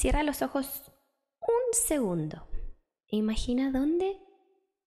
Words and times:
Cierra 0.00 0.22
los 0.22 0.40
ojos 0.40 0.90
un 1.42 1.74
segundo. 1.74 2.46
Imagina 3.08 3.70
dónde 3.70 4.16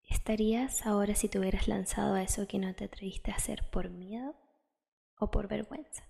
estarías 0.09 0.87
ahora 0.87 1.13
si 1.13 1.29
te 1.29 1.37
hubieras 1.37 1.67
lanzado 1.67 2.15
a 2.15 2.23
eso 2.23 2.47
que 2.47 2.57
no 2.57 2.73
te 2.73 2.85
atreviste 2.85 3.29
a 3.29 3.35
hacer 3.35 3.61
por 3.71 3.91
miedo 3.91 4.33
o 5.19 5.29
por 5.29 5.47
vergüenza. 5.47 6.09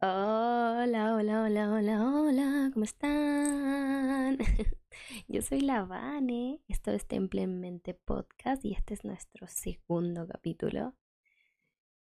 Hola, 0.00 1.16
hola, 1.16 1.42
hola, 1.42 1.72
hola, 1.72 2.04
hola, 2.04 2.70
¿cómo 2.72 2.84
están? 2.84 3.37
Yo 5.30 5.42
soy 5.42 5.60
la 5.60 5.84
Vane, 5.84 6.62
esto 6.68 6.90
es 6.90 7.06
Templemente 7.06 7.92
Podcast 7.92 8.64
y 8.64 8.72
este 8.72 8.94
es 8.94 9.04
nuestro 9.04 9.46
segundo 9.46 10.26
capítulo. 10.26 10.96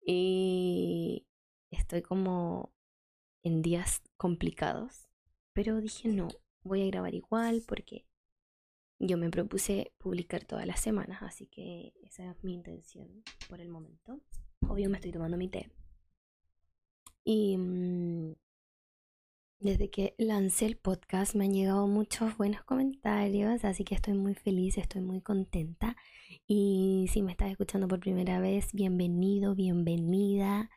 Y 0.05 1.25
estoy 1.71 2.01
como 2.01 2.73
en 3.41 3.61
días 3.61 4.01
complicados, 4.17 5.07
pero 5.53 5.79
dije 5.79 6.09
no, 6.09 6.27
voy 6.63 6.81
a 6.81 6.87
grabar 6.87 7.15
igual 7.15 7.63
porque 7.65 8.05
yo 8.99 9.17
me 9.17 9.29
propuse 9.29 9.93
publicar 9.99 10.43
todas 10.43 10.67
las 10.67 10.81
semanas, 10.81 11.23
así 11.23 11.47
que 11.47 11.93
esa 12.03 12.29
es 12.29 12.43
mi 12.43 12.53
intención 12.53 13.23
por 13.47 13.61
el 13.61 13.69
momento. 13.69 14.19
Obvio 14.67 14.89
me 14.89 14.97
estoy 14.97 15.13
tomando 15.13 15.37
mi 15.37 15.47
té. 15.47 15.71
Y 17.23 17.55
mm, 17.55 18.35
desde 19.63 19.89
que 19.89 20.13
lancé 20.17 20.65
el 20.65 20.75
podcast 20.75 21.35
me 21.35 21.45
han 21.45 21.53
llegado 21.53 21.87
muchos 21.87 22.35
buenos 22.35 22.63
comentarios, 22.63 23.63
así 23.63 23.85
que 23.85 23.95
estoy 23.95 24.13
muy 24.13 24.35
feliz, 24.35 24.77
estoy 24.77 25.01
muy 25.01 25.21
contenta. 25.21 25.95
Y 26.45 27.07
si 27.13 27.21
me 27.21 27.31
estás 27.31 27.49
escuchando 27.49 27.87
por 27.87 28.01
primera 28.01 28.41
vez, 28.41 28.73
bienvenido, 28.73 29.55
bienvenida. 29.55 30.69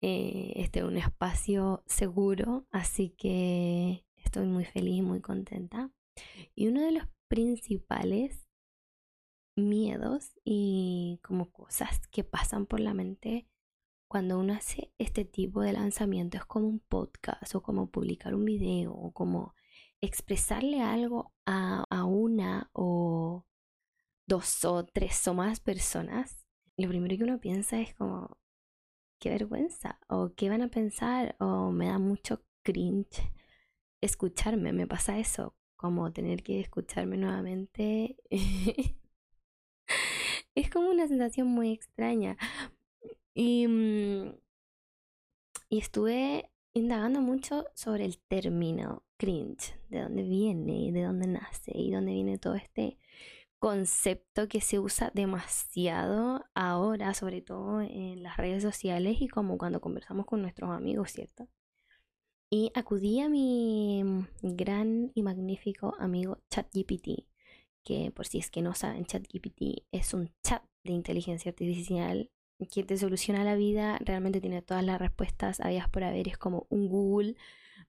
Eh, 0.00 0.54
este 0.56 0.78
es 0.78 0.86
un 0.86 0.96
espacio 0.96 1.84
seguro, 1.86 2.66
así 2.70 3.10
que 3.10 4.06
estoy 4.16 4.46
muy 4.46 4.64
feliz, 4.64 5.02
muy 5.02 5.20
contenta. 5.20 5.90
Y 6.54 6.68
uno 6.68 6.80
de 6.80 6.92
los 6.92 7.04
principales 7.28 8.48
miedos 9.54 10.32
y 10.44 11.20
como 11.22 11.52
cosas 11.52 12.08
que 12.08 12.24
pasan 12.24 12.64
por 12.64 12.80
la 12.80 12.94
mente 12.94 13.46
cuando 14.14 14.38
uno 14.38 14.54
hace 14.54 14.92
este 14.96 15.24
tipo 15.24 15.60
de 15.60 15.72
lanzamiento 15.72 16.36
es 16.36 16.44
como 16.44 16.68
un 16.68 16.78
podcast 16.78 17.52
o 17.56 17.64
como 17.64 17.90
publicar 17.90 18.32
un 18.36 18.44
video 18.44 18.92
o 18.92 19.10
como 19.10 19.56
expresarle 20.00 20.82
algo 20.82 21.32
a, 21.46 21.82
a 21.90 22.04
una 22.04 22.70
o 22.74 23.44
dos 24.28 24.64
o 24.66 24.84
tres 24.84 25.26
o 25.26 25.34
más 25.34 25.58
personas, 25.58 26.46
lo 26.76 26.88
primero 26.88 27.16
que 27.16 27.24
uno 27.24 27.40
piensa 27.40 27.80
es 27.80 27.92
como, 27.96 28.38
qué 29.18 29.30
vergüenza 29.30 29.98
o 30.08 30.32
qué 30.36 30.48
van 30.48 30.62
a 30.62 30.68
pensar 30.68 31.34
o 31.40 31.72
me 31.72 31.88
da 31.88 31.98
mucho 31.98 32.44
cringe 32.62 33.32
escucharme, 34.00 34.72
me 34.72 34.86
pasa 34.86 35.18
eso, 35.18 35.56
como 35.74 36.12
tener 36.12 36.44
que 36.44 36.60
escucharme 36.60 37.16
nuevamente. 37.16 38.16
es 40.54 40.70
como 40.70 40.90
una 40.90 41.08
sensación 41.08 41.48
muy 41.48 41.72
extraña. 41.72 42.36
Y, 43.34 43.66
mm, 43.66 44.34
y 45.68 45.78
estuve 45.78 46.50
indagando 46.72 47.20
mucho 47.20 47.66
sobre 47.74 48.04
el 48.04 48.18
término 48.18 49.04
cringe, 49.16 49.74
de 49.88 50.02
dónde 50.02 50.22
viene 50.22 50.76
y 50.86 50.90
de 50.90 51.02
dónde 51.02 51.26
nace 51.26 51.72
y 51.74 51.90
dónde 51.90 52.12
viene 52.12 52.38
todo 52.38 52.54
este 52.54 52.98
concepto 53.58 54.46
que 54.48 54.60
se 54.60 54.78
usa 54.78 55.10
demasiado 55.14 56.44
ahora, 56.54 57.14
sobre 57.14 57.40
todo 57.40 57.80
en 57.80 58.22
las 58.22 58.36
redes 58.36 58.62
sociales 58.62 59.16
y 59.20 59.28
como 59.28 59.56
cuando 59.56 59.80
conversamos 59.80 60.26
con 60.26 60.42
nuestros 60.42 60.70
amigos, 60.70 61.12
¿cierto? 61.12 61.48
Y 62.50 62.70
acudí 62.74 63.20
a 63.20 63.28
mi 63.28 64.04
gran 64.42 65.12
y 65.14 65.22
magnífico 65.22 65.94
amigo 65.98 66.38
ChatGPT, 66.50 67.26
que 67.84 68.12
por 68.14 68.26
si 68.26 68.38
es 68.38 68.50
que 68.50 68.62
no 68.62 68.74
saben, 68.74 69.06
ChatGPT 69.06 69.86
es 69.92 70.12
un 70.12 70.30
chat 70.42 70.62
de 70.84 70.92
inteligencia 70.92 71.50
artificial 71.50 72.30
que 72.70 72.84
te 72.84 72.96
soluciona 72.96 73.44
la 73.44 73.56
vida, 73.56 73.98
realmente 74.00 74.40
tiene 74.40 74.62
todas 74.62 74.84
las 74.84 74.98
respuestas 75.00 75.60
habías 75.60 75.88
por 75.88 76.04
haber, 76.04 76.28
es 76.28 76.38
como 76.38 76.66
un 76.70 76.88
Google 76.88 77.36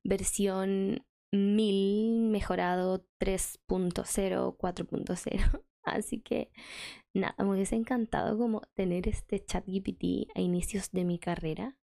versión 0.04 1.06
1000 1.32 2.30
mejorado 2.30 3.06
3.0, 3.20 4.58
4.0. 4.58 5.64
Así 5.84 6.20
que 6.22 6.52
nada, 7.14 7.36
me 7.40 7.52
hubiese 7.52 7.76
encantado 7.76 8.38
como 8.38 8.62
tener 8.74 9.08
este 9.08 9.44
chat 9.44 9.66
GPT 9.68 10.30
a 10.36 10.42
inicios 10.42 10.92
de 10.92 11.06
mi 11.06 11.20
carrera, 11.20 11.78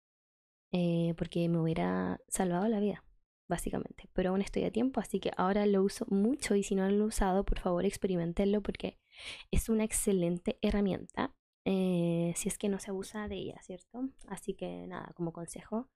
eh, 0.73 1.15
porque 1.17 1.49
me 1.49 1.61
hubiera 1.61 2.21
salvado 2.29 2.67
la 2.69 2.81
vida, 2.81 3.05
básicamente. 3.49 4.09
Pero 4.13 4.31
aún 4.31 4.43
estoy 4.43 4.65
a 4.65 4.73
tiempo, 4.73 5.01
así 5.01 5.21
que 5.21 5.31
ahora 5.37 5.67
lo 5.67 5.83
uso 5.85 6.05
mucho 6.09 6.57
y 6.57 6.65
si 6.65 6.75
no 6.75 6.89
lo 6.91 7.05
he 7.05 7.07
usado, 7.07 7.45
por 7.45 7.61
favor 7.61 7.85
experimentenlo 7.85 8.61
porque 8.61 8.99
es 9.53 9.69
una 9.69 9.85
excelente 9.85 10.59
herramienta 10.63 11.37
eh, 11.65 12.33
si 12.37 12.49
es 12.49 12.59
que 12.59 12.69
no 12.69 12.79
se 12.79 12.91
abusa 12.91 13.29
de 13.29 13.37
ella, 13.37 13.61
¿cierto? 13.63 14.09
Así 14.27 14.55
que 14.55 14.87
nada, 14.87 15.13
como 15.15 15.33
consejo, 15.33 15.89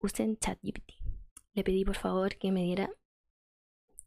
usen 0.00 0.36
ChatGPT. 0.38 0.92
Le 1.54 1.64
pedí 1.64 1.84
por 1.84 1.96
favor 1.96 2.36
que 2.36 2.52
me 2.52 2.62
diera 2.64 2.90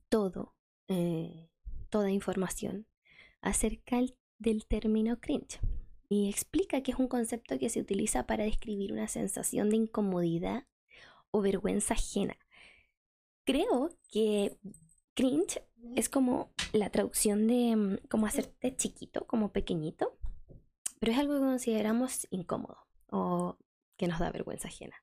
todo, 0.10 0.56
eh, 0.88 1.50
toda 1.90 2.12
información 2.12 2.86
acerca 3.42 4.00
del 4.38 4.66
término 4.68 5.20
cringe 5.20 5.60
y 6.10 6.30
explica 6.30 6.82
que 6.82 6.92
es 6.92 7.00
un 7.00 7.08
concepto 7.08 7.58
que 7.58 7.70
se 7.70 7.82
utiliza 7.82 8.26
para 8.26 8.44
describir 8.44 8.92
una 8.92 9.08
sensación 9.08 9.70
de 9.70 9.78
incomodidad 9.78 10.66
o 11.32 11.42
vergüenza 11.42 11.94
ajena. 11.94 12.38
Creo 13.46 13.92
que 14.12 14.58
cringe 15.16 15.64
es 15.96 16.10
como 16.10 16.52
la 16.72 16.90
traducción 16.92 17.48
de 17.48 17.76
mm, 17.76 17.98
como 18.10 18.28
hacerte 18.28 18.76
chiquito, 18.76 19.26
como 19.26 19.52
pequeñito 19.52 20.19
pero 21.00 21.14
es 21.14 21.18
algo 21.18 21.36
que 21.36 21.40
consideramos 21.40 22.28
incómodo 22.30 22.78
o 23.10 23.58
que 23.98 24.08
nos 24.08 24.20
da 24.20 24.32
vergüenza 24.32 24.68
ajena. 24.68 24.96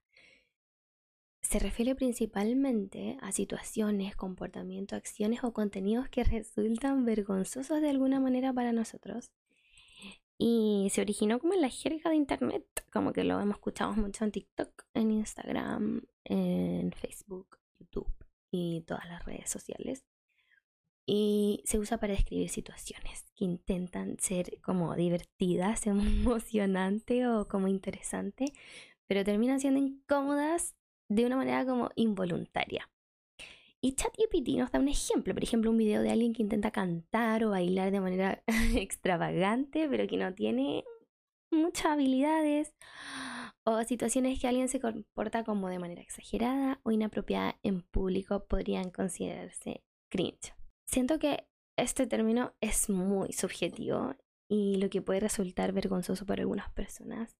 Se 1.43 1.59
refiere 1.59 1.95
principalmente 1.95 3.19
a 3.21 3.33
situaciones, 3.33 4.17
comportamientos, 4.17 4.97
acciones 4.97 5.45
o 5.45 5.53
contenidos 5.53 6.09
que 6.09 6.25
resultan 6.25 7.05
vergonzosos 7.05 7.81
de 7.81 7.91
alguna 7.91 8.21
manera 8.21 8.53
para 8.53 8.73
nosotros. 8.73 9.31
Y 10.39 10.89
se 10.93 11.01
originó 11.01 11.39
como 11.39 11.55
en 11.55 11.63
la 11.63 11.71
jerga 11.71 12.11
de 12.11 12.17
internet, 12.17 12.67
como 12.93 13.13
que 13.13 13.25
lo 13.25 13.41
hemos 13.41 13.57
escuchado 13.57 13.93
mucho 13.93 14.25
en 14.25 14.33
TikTok, 14.33 14.85
en 14.93 15.11
Instagram, 15.13 16.03
en 16.25 16.93
Facebook, 16.93 17.59
YouTube 17.79 18.13
y 18.51 18.83
todas 18.83 19.07
las 19.09 19.25
redes 19.25 19.49
sociales 19.49 20.05
y 21.07 21.63
se 21.65 21.79
usa 21.79 21.99
para 21.99 22.15
describir 22.15 22.49
situaciones 22.49 23.25
que 23.37 23.45
intentan 23.45 24.19
ser 24.19 24.61
como 24.61 24.95
divertidas, 24.97 25.87
emocionantes 25.87 27.27
o 27.27 27.47
como 27.49 27.69
interesantes, 27.69 28.51
pero 29.09 29.25
terminan 29.25 29.61
siendo 29.61 29.79
incómodas 29.81 30.75
de 31.09 31.25
una 31.25 31.37
manera 31.37 31.65
como 31.65 31.91
involuntaria. 31.95 32.91
Y 33.81 33.93
ChatGPT 33.93 34.57
nos 34.59 34.73
da 34.73 34.81
un 34.81 34.89
ejemplo, 34.89 35.33
por 35.33 35.45
ejemplo, 35.45 35.71
un 35.71 35.77
video 35.77 36.03
de 36.03 36.11
alguien 36.11 36.33
que 36.33 36.43
intenta 36.43 36.73
cantar 36.73 37.45
o 37.45 37.51
bailar 37.51 37.93
de 37.93 38.01
manera 38.01 38.43
extravagante, 38.75 39.89
pero 39.89 40.09
que 40.09 40.17
no 40.17 40.35
tiene 40.35 40.85
muchas 41.53 41.87
habilidades, 41.87 42.75
o 43.65 43.83
situaciones 43.85 44.41
que 44.41 44.49
alguien 44.49 44.69
se 44.69 44.81
comporta 44.81 45.45
como 45.45 45.69
de 45.69 45.79
manera 45.79 46.01
exagerada 46.01 46.81
o 46.83 46.91
inapropiada 46.91 47.59
en 47.63 47.83
público 47.83 48.47
podrían 48.47 48.91
considerarse 48.91 49.83
cringe. 50.11 50.56
Siento 50.87 51.19
que 51.19 51.47
este 51.77 52.07
término 52.07 52.55
es 52.61 52.89
muy 52.89 53.33
subjetivo 53.33 54.15
y 54.49 54.77
lo 54.77 54.89
que 54.89 55.03
puede 55.03 55.21
resultar 55.21 55.73
vergonzoso 55.73 56.25
para 56.25 56.43
algunas 56.43 56.71
personas 56.71 57.37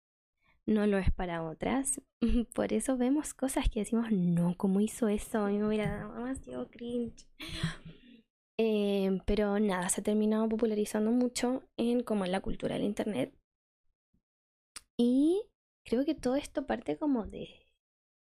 no 0.67 0.87
lo 0.87 0.99
es 0.99 1.13
para 1.13 1.45
otras. 1.45 2.01
Por 2.55 2.73
eso 2.73 2.97
vemos 2.97 3.35
cosas 3.35 3.71
que 3.71 3.81
decimos, 3.81 4.11
no, 4.11 4.57
¿cómo 4.57 4.81
hizo 4.81 5.09
eso? 5.09 5.41
A 5.41 5.49
mí 5.49 5.59
me 5.59 5.67
hubiera 5.69 5.97
dado 5.97 6.15
demasiado 6.15 6.69
cringe. 6.69 7.27
Eh, 8.59 9.21
pero 9.27 9.61
nada, 9.61 9.91
se 9.91 10.01
ha 10.01 10.05
terminado 10.05 10.49
popularizando 10.49 11.11
mucho 11.11 11.63
en 11.77 12.03
como 12.03 12.25
en 12.25 12.33
la 12.33 12.41
cultura 12.41 12.77
del 12.77 12.85
internet. 12.85 13.39
Y 14.97 15.43
creo 15.85 16.07
que 16.07 16.15
todo 16.15 16.37
esto 16.37 16.67
parte 16.67 16.97
como 16.97 17.27
de, 17.27 17.51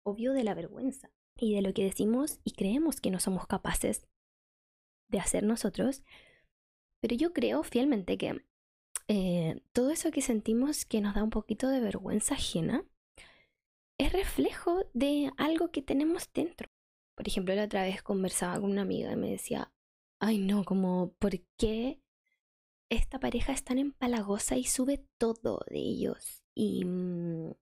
obvio, 0.05 0.35
de 0.35 0.45
la 0.45 0.53
vergüenza 0.53 1.11
y 1.35 1.55
de 1.55 1.63
lo 1.63 1.73
que 1.73 1.85
decimos 1.85 2.41
y 2.45 2.53
creemos 2.53 3.01
que 3.01 3.11
no 3.11 3.21
somos 3.21 3.47
capaces 3.47 4.07
de 5.09 5.21
hacer 5.21 5.45
nosotros, 5.45 6.03
pero 7.01 7.17
yo 7.17 7.33
creo 7.33 7.63
fielmente 7.63 8.19
que 8.19 8.45
eh, 9.09 9.61
todo 9.73 9.91
eso 9.91 10.11
que 10.11 10.23
sentimos 10.23 10.85
que 10.85 11.01
nos 11.01 11.15
da 11.15 11.23
un 11.23 11.31
poquito 11.31 11.69
de 11.69 11.81
vergüenza 11.81 12.35
ajena 12.35 12.85
es 13.99 14.13
reflejo 14.13 14.85
de 14.95 15.33
algo 15.37 15.71
que 15.71 15.83
tenemos 15.83 16.31
dentro. 16.33 16.69
Por 17.15 17.27
ejemplo, 17.27 17.55
la 17.55 17.65
otra 17.65 17.83
vez 17.83 18.03
conversaba 18.03 18.61
con 18.61 18.71
una 18.71 18.83
amiga 18.83 19.13
y 19.13 19.17
me 19.17 19.31
decía, 19.31 19.73
ay 20.21 20.39
no, 20.39 20.65
como, 20.65 21.15
¿por 21.19 21.41
qué 21.57 22.01
esta 22.91 23.19
pareja 23.19 23.53
es 23.53 23.65
tan 23.65 23.79
empalagosa 23.79 24.57
y 24.57 24.65
sube 24.65 25.05
todo 25.19 25.61
de 25.69 25.79
ellos. 25.79 26.43
Y 26.55 26.85
mm, 26.85 27.53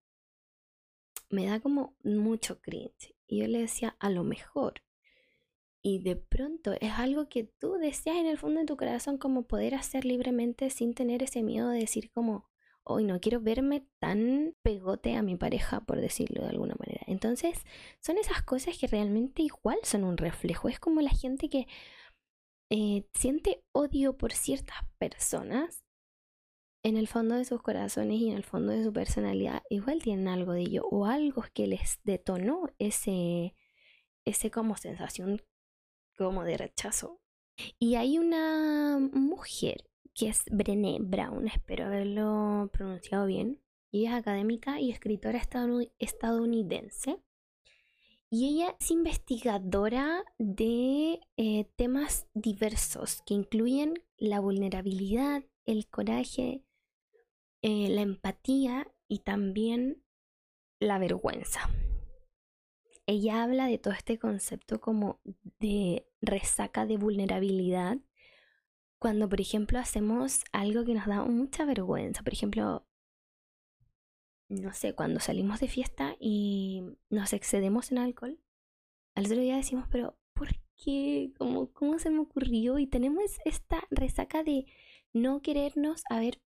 me 1.30 1.46
da 1.46 1.60
como 1.60 1.96
mucho 2.04 2.60
cringe. 2.60 3.14
Y 3.26 3.40
yo 3.40 3.48
le 3.48 3.58
decía, 3.60 3.96
a 3.98 4.10
lo 4.10 4.24
mejor. 4.24 4.82
Y 5.88 6.00
de 6.00 6.16
pronto 6.16 6.72
es 6.80 6.94
algo 6.94 7.28
que 7.28 7.44
tú 7.44 7.74
deseas 7.74 8.16
en 8.16 8.26
el 8.26 8.38
fondo 8.38 8.58
de 8.58 8.66
tu 8.66 8.76
corazón 8.76 9.18
como 9.18 9.46
poder 9.46 9.76
hacer 9.76 10.04
libremente 10.04 10.68
sin 10.68 10.94
tener 10.94 11.22
ese 11.22 11.44
miedo 11.44 11.68
de 11.68 11.78
decir 11.78 12.10
como, 12.10 12.50
hoy 12.82 13.04
no 13.04 13.20
quiero 13.20 13.40
verme 13.40 13.86
tan 14.00 14.56
pegote 14.64 15.14
a 15.14 15.22
mi 15.22 15.36
pareja, 15.36 15.82
por 15.82 16.00
decirlo 16.00 16.42
de 16.42 16.48
alguna 16.48 16.74
manera. 16.76 17.02
Entonces, 17.06 17.62
son 18.00 18.18
esas 18.18 18.42
cosas 18.42 18.76
que 18.76 18.88
realmente 18.88 19.42
igual 19.42 19.78
son 19.84 20.02
un 20.02 20.16
reflejo. 20.16 20.68
Es 20.68 20.80
como 20.80 21.02
la 21.02 21.10
gente 21.10 21.48
que 21.48 21.68
eh, 22.68 23.06
siente 23.14 23.62
odio 23.70 24.18
por 24.18 24.32
ciertas 24.32 24.78
personas, 24.98 25.84
en 26.82 26.96
el 26.96 27.06
fondo 27.06 27.36
de 27.36 27.44
sus 27.44 27.62
corazones 27.62 28.20
y 28.20 28.28
en 28.28 28.36
el 28.36 28.42
fondo 28.42 28.72
de 28.72 28.82
su 28.82 28.92
personalidad, 28.92 29.62
igual 29.70 30.02
tienen 30.02 30.26
algo 30.26 30.50
de 30.52 30.62
ello 30.62 30.84
o 30.90 31.06
algo 31.06 31.44
que 31.54 31.68
les 31.68 32.00
detonó 32.02 32.74
ese, 32.80 33.54
ese 34.24 34.50
como 34.50 34.76
sensación 34.76 35.42
como 36.16 36.44
de 36.44 36.56
rechazo. 36.56 37.20
Y 37.78 37.94
hay 37.94 38.18
una 38.18 38.98
mujer 39.12 39.88
que 40.14 40.28
es 40.28 40.42
Brené 40.50 40.98
Brown, 41.00 41.46
espero 41.46 41.86
haberlo 41.86 42.70
pronunciado 42.72 43.26
bien. 43.26 43.62
Ella 43.92 44.10
es 44.10 44.16
académica 44.16 44.80
y 44.80 44.90
escritora 44.90 45.40
estadounidense. 45.98 47.22
Y 48.28 48.48
ella 48.48 48.76
es 48.80 48.90
investigadora 48.90 50.24
de 50.38 51.20
eh, 51.36 51.70
temas 51.76 52.26
diversos 52.34 53.22
que 53.24 53.34
incluyen 53.34 53.94
la 54.16 54.40
vulnerabilidad, 54.40 55.44
el 55.64 55.86
coraje, 55.86 56.64
eh, 57.62 57.88
la 57.88 58.02
empatía 58.02 58.92
y 59.08 59.20
también 59.20 60.02
la 60.80 60.98
vergüenza. 60.98 61.70
Ella 63.06 63.42
habla 63.42 63.66
de 63.66 63.78
todo 63.78 63.94
este 63.94 64.18
concepto 64.18 64.80
como 64.80 65.20
de 65.60 66.08
resaca 66.20 66.86
de 66.86 66.96
vulnerabilidad 66.96 67.98
cuando, 68.98 69.28
por 69.28 69.40
ejemplo, 69.40 69.78
hacemos 69.78 70.42
algo 70.52 70.84
que 70.84 70.94
nos 70.94 71.06
da 71.06 71.24
mucha 71.24 71.64
vergüenza. 71.64 72.22
Por 72.22 72.32
ejemplo, 72.32 72.86
no 74.48 74.72
sé, 74.72 74.94
cuando 74.94 75.20
salimos 75.20 75.60
de 75.60 75.68
fiesta 75.68 76.16
y 76.18 76.82
nos 77.10 77.32
excedemos 77.32 77.92
en 77.92 77.98
alcohol, 77.98 78.40
al 79.14 79.26
otro 79.26 79.38
día 79.38 79.56
decimos, 79.56 79.86
pero 79.90 80.18
¿por 80.34 80.48
qué? 80.76 81.32
¿Cómo, 81.38 81.72
cómo 81.72 81.98
se 81.98 82.10
me 82.10 82.20
ocurrió? 82.20 82.78
Y 82.78 82.86
tenemos 82.86 83.38
esta 83.44 83.84
resaca 83.90 84.42
de 84.42 84.66
no 85.12 85.42
querernos 85.42 86.02
haber 86.10 86.40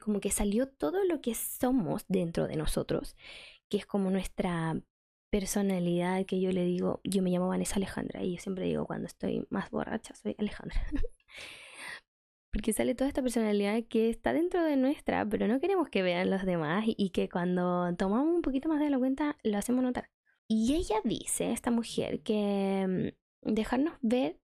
como 0.00 0.20
que 0.20 0.30
salió 0.30 0.68
todo 0.68 1.04
lo 1.04 1.20
que 1.20 1.34
somos 1.34 2.04
dentro 2.08 2.48
de 2.48 2.56
nosotros, 2.56 3.16
que 3.68 3.76
es 3.76 3.86
como 3.86 4.10
nuestra 4.10 4.80
personalidad 5.30 6.24
que 6.26 6.40
yo 6.40 6.50
le 6.52 6.64
digo, 6.64 7.00
yo 7.04 7.22
me 7.22 7.30
llamo 7.30 7.48
Vanessa 7.48 7.76
Alejandra 7.76 8.22
y 8.22 8.36
yo 8.36 8.40
siempre 8.40 8.64
digo 8.64 8.86
cuando 8.86 9.06
estoy 9.06 9.46
más 9.50 9.70
borracha 9.70 10.14
soy 10.14 10.34
Alejandra. 10.38 10.80
porque 12.52 12.72
sale 12.72 12.94
toda 12.94 13.08
esta 13.08 13.22
personalidad 13.22 13.84
que 13.88 14.10
está 14.10 14.32
dentro 14.32 14.64
de 14.64 14.76
nuestra, 14.76 15.24
pero 15.28 15.46
no 15.46 15.60
queremos 15.60 15.88
que 15.90 16.02
vean 16.02 16.30
los 16.30 16.44
demás 16.44 16.84
y 16.86 17.10
que 17.10 17.28
cuando 17.28 17.94
tomamos 17.96 18.34
un 18.34 18.42
poquito 18.42 18.68
más 18.68 18.80
de 18.80 18.90
la 18.90 18.98
cuenta 18.98 19.36
lo 19.42 19.58
hacemos 19.58 19.82
notar. 19.82 20.10
Y 20.48 20.74
ella 20.74 20.96
dice, 21.04 21.52
esta 21.52 21.70
mujer, 21.70 22.22
que 22.22 23.12
mm, 23.44 23.54
dejarnos 23.54 23.94
ver, 24.00 24.40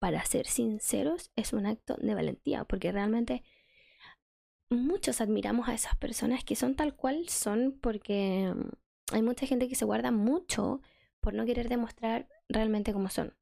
para 0.00 0.24
ser 0.24 0.46
sinceros, 0.46 1.30
es 1.36 1.52
un 1.52 1.66
acto 1.66 1.96
de 2.00 2.14
valentía, 2.14 2.64
porque 2.64 2.92
realmente 2.92 3.42
muchos 4.70 5.20
admiramos 5.20 5.68
a 5.68 5.74
esas 5.74 5.96
personas 5.96 6.44
que 6.44 6.56
son 6.56 6.76
tal 6.76 6.96
cual 6.96 7.28
son, 7.28 7.78
porque 7.80 8.54
mm, 8.54 8.68
hay 9.12 9.22
mucha 9.22 9.46
gente 9.46 9.68
que 9.68 9.74
se 9.74 9.84
guarda 9.84 10.10
mucho 10.10 10.80
por 11.20 11.34
no 11.34 11.44
querer 11.44 11.68
demostrar 11.68 12.28
realmente 12.48 12.92
cómo 12.92 13.08
son. 13.08 13.34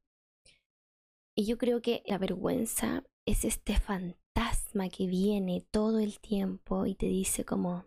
Y 1.35 1.45
yo 1.45 1.57
creo 1.57 1.81
que 1.81 2.03
la 2.05 2.17
vergüenza 2.17 3.03
es 3.25 3.45
este 3.45 3.79
fantasma 3.79 4.89
que 4.89 5.05
viene 5.05 5.65
todo 5.69 5.99
el 5.99 6.19
tiempo 6.19 6.85
y 6.85 6.95
te 6.95 7.07
dice 7.07 7.45
como, 7.45 7.85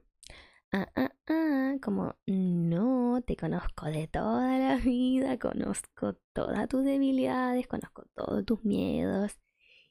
ah, 0.72 0.88
ah, 0.94 1.12
ah, 1.28 1.74
como, 1.82 2.16
no, 2.26 3.22
te 3.26 3.36
conozco 3.36 3.86
de 3.86 4.06
toda 4.06 4.58
la 4.58 4.76
vida, 4.76 5.38
conozco 5.38 6.14
todas 6.32 6.68
tus 6.68 6.84
debilidades, 6.84 7.66
conozco 7.66 8.04
todos 8.14 8.44
tus 8.44 8.64
miedos 8.64 9.38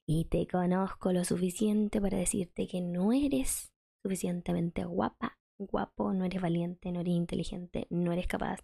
y 0.06 0.26
te 0.26 0.48
conozco 0.48 1.12
lo 1.12 1.26
suficiente 1.26 2.00
para 2.00 2.18
decirte 2.18 2.68
que 2.68 2.82
no 2.82 3.12
eres 3.12 3.74
suficientemente 4.02 4.86
guapa, 4.86 5.39
guapo, 5.60 6.14
no 6.14 6.26
eres 6.26 6.42
valiente, 6.42 6.92
no 6.92 7.02
eres 7.02 7.14
inteligente, 7.14 7.86
no 7.90 8.12
eres 8.12 8.28
capaz. 8.28 8.62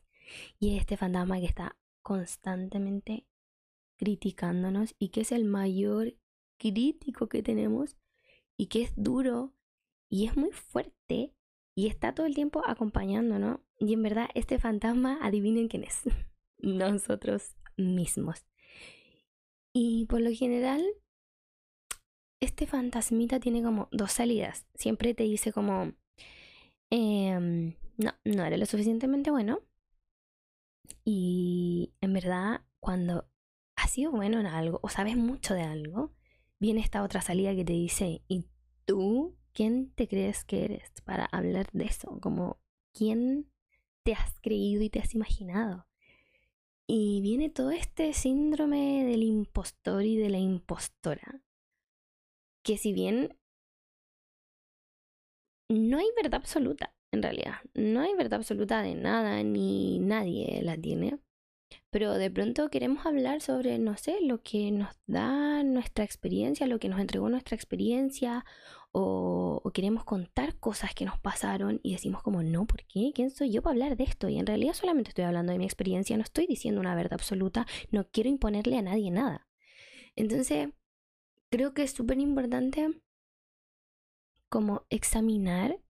Y 0.60 0.78
este 0.78 0.98
fantasma 0.98 1.40
que 1.40 1.46
está 1.46 1.78
constantemente 2.02 3.28
criticándonos 3.98 4.96
y 4.98 5.10
que 5.10 5.22
es 5.22 5.32
el 5.32 5.46
mayor 5.46 6.16
crítico 6.58 7.28
que 7.28 7.44
tenemos 7.44 7.98
y 8.58 8.68
que 8.68 8.84
es 8.84 8.94
duro 8.96 9.54
y 10.10 10.26
es 10.26 10.38
muy 10.38 10.52
fuerte 10.52 11.34
y 11.76 11.88
está 11.88 12.16
todo 12.16 12.26
el 12.26 12.36
tiempo 12.36 12.64
acompañándonos. 12.66 13.60
Y 13.78 13.94
en 13.94 14.04
verdad 14.04 14.30
este 14.34 14.60
fantasma, 14.60 15.20
adivinen 15.22 15.68
quién 15.68 15.84
es. 15.84 16.02
Nosotros 16.58 17.56
mismos. 17.78 18.46
Y 19.74 20.06
por 20.06 20.22
lo 20.22 20.32
general, 20.32 20.82
este 22.40 22.66
fantasmita 22.66 23.42
tiene 23.42 23.62
como 23.62 23.90
dos 23.92 24.14
salidas. 24.14 24.66
Siempre 24.76 25.14
te 25.14 25.24
dice 25.24 25.52
como, 25.52 25.94
em, 26.96 27.76
no, 27.98 28.12
no 28.24 28.46
eres 28.46 28.60
lo 28.60 28.66
suficientemente 28.66 29.32
bueno. 29.32 29.60
Y 31.04 31.94
en 32.02 32.14
verdad, 32.14 32.62
cuando 32.80 33.28
has 33.76 33.92
sido 33.92 34.12
bueno 34.12 34.40
en 34.40 34.48
algo 34.48 34.80
o 34.82 34.90
sabes 34.90 35.18
mucho 35.18 35.54
de 35.54 35.64
algo, 35.64 36.14
viene 36.60 36.82
esta 36.82 37.04
otra 37.04 37.22
salida 37.22 37.56
que 37.56 37.66
te 37.66 37.74
dice, 37.74 38.24
¿y 38.28 38.46
tú 38.86 39.38
quién 39.54 39.92
te 39.92 40.08
crees 40.08 40.44
que 40.46 40.66
eres 40.66 40.92
para 41.04 41.26
hablar 41.26 41.70
de 41.74 41.86
eso? 41.86 42.20
Como, 42.22 42.60
¿quién 42.94 43.52
te 44.04 44.14
has 44.14 44.40
creído 44.42 44.84
y 44.84 44.90
te 44.90 45.00
has 45.00 45.14
imaginado? 45.14 45.88
Y 46.88 47.22
viene 47.22 47.50
todo 47.50 47.72
este 47.72 48.14
síndrome 48.14 49.04
del 49.06 49.24
impostor 49.24 50.04
y 50.04 50.18
de 50.18 50.30
la 50.30 50.38
impostora, 50.38 51.42
que 52.62 52.78
si 52.78 52.94
bien 52.94 53.38
no 55.70 55.98
hay 55.98 56.08
verdad 56.16 56.36
absoluta, 56.36 56.94
en 57.12 57.24
realidad, 57.24 57.56
no 57.74 58.02
hay 58.02 58.14
verdad 58.16 58.36
absoluta 58.36 58.82
de 58.82 58.96
nada, 58.96 59.42
ni 59.44 60.00
nadie 60.00 60.62
la 60.64 60.78
tiene, 60.78 61.20
pero 61.90 62.14
de 62.16 62.30
pronto 62.30 62.70
queremos 62.70 63.06
hablar 63.06 63.42
sobre, 63.42 63.80
no 63.80 63.98
sé, 63.98 64.18
lo 64.22 64.42
que 64.42 64.72
nos 64.72 64.90
da 65.08 65.64
nuestra 65.64 66.04
experiencia, 66.04 66.68
lo 66.68 66.80
que 66.80 66.90
nos 66.90 67.00
entregó 67.00 67.30
nuestra 67.30 67.56
experiencia, 67.56 68.46
o, 68.92 69.62
queremos 69.74 70.06
contar 70.06 70.58
cosas 70.58 70.94
que 70.94 71.06
nos 71.06 71.20
pasaron 71.20 71.82
y 71.84 71.94
decimos 71.94 72.24
como, 72.24 72.44
no, 72.44 72.66
¿por 72.66 72.86
qué? 72.86 73.12
¿Quién 73.14 73.30
soy 73.30 73.52
yo 73.52 73.62
para 73.62 73.74
hablar 73.74 73.98
de 73.98 74.06
esto? 74.06 74.30
Y 74.30 74.40
en 74.40 74.46
realidad 74.46 74.74
solamente 74.74 75.10
estoy 75.10 75.26
hablando 75.26 75.52
de 75.52 75.58
mi 75.58 75.66
experiencia, 75.66 76.16
no 76.16 76.24
estoy 76.24 76.48
diciendo 76.48 76.80
una 76.80 76.96
verdad 76.96 77.14
absoluta, 77.16 77.66
no 77.92 78.08
quiero 78.10 78.30
imponerle 78.30 78.78
a 78.78 78.82
nadie 78.82 79.12
nada. 79.12 79.48
Entonces, 80.16 80.70
creo 81.50 81.74
que 81.74 81.84
es 81.84 81.92
súper 81.92 82.20
importante 82.20 82.90
como 84.56 84.86
examinar 84.90 85.82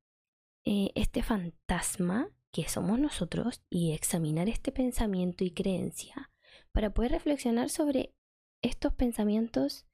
eh, 0.66 0.90
este 0.96 1.22
fantasma 1.22 2.32
que 2.52 2.68
somos 2.68 2.98
nosotros 2.98 3.62
y 3.70 3.92
examinar 3.92 4.50
este 4.50 4.72
pensamiento 4.72 5.44
y 5.44 5.52
creencia 5.52 6.32
para 6.72 6.92
poder 6.92 7.12
reflexionar 7.12 7.70
sobre 7.70 8.16
estos 8.64 8.92
pensamientos 8.96 9.86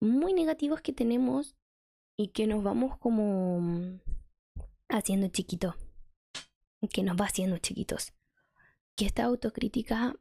muy 0.00 0.32
negativos 0.32 0.80
que 0.80 0.92
tenemos 0.92 1.54
y 2.18 2.32
que 2.32 2.48
nos 2.48 2.64
vamos 2.64 2.98
como 2.98 3.60
mm, 3.60 4.00
haciendo 4.88 5.28
chiquitos, 5.28 5.76
que 6.92 7.04
nos 7.04 7.16
va 7.16 7.26
haciendo 7.26 7.58
chiquitos. 7.58 8.12
Que 8.96 9.06
esta 9.06 9.22
autocrítica 9.22 10.16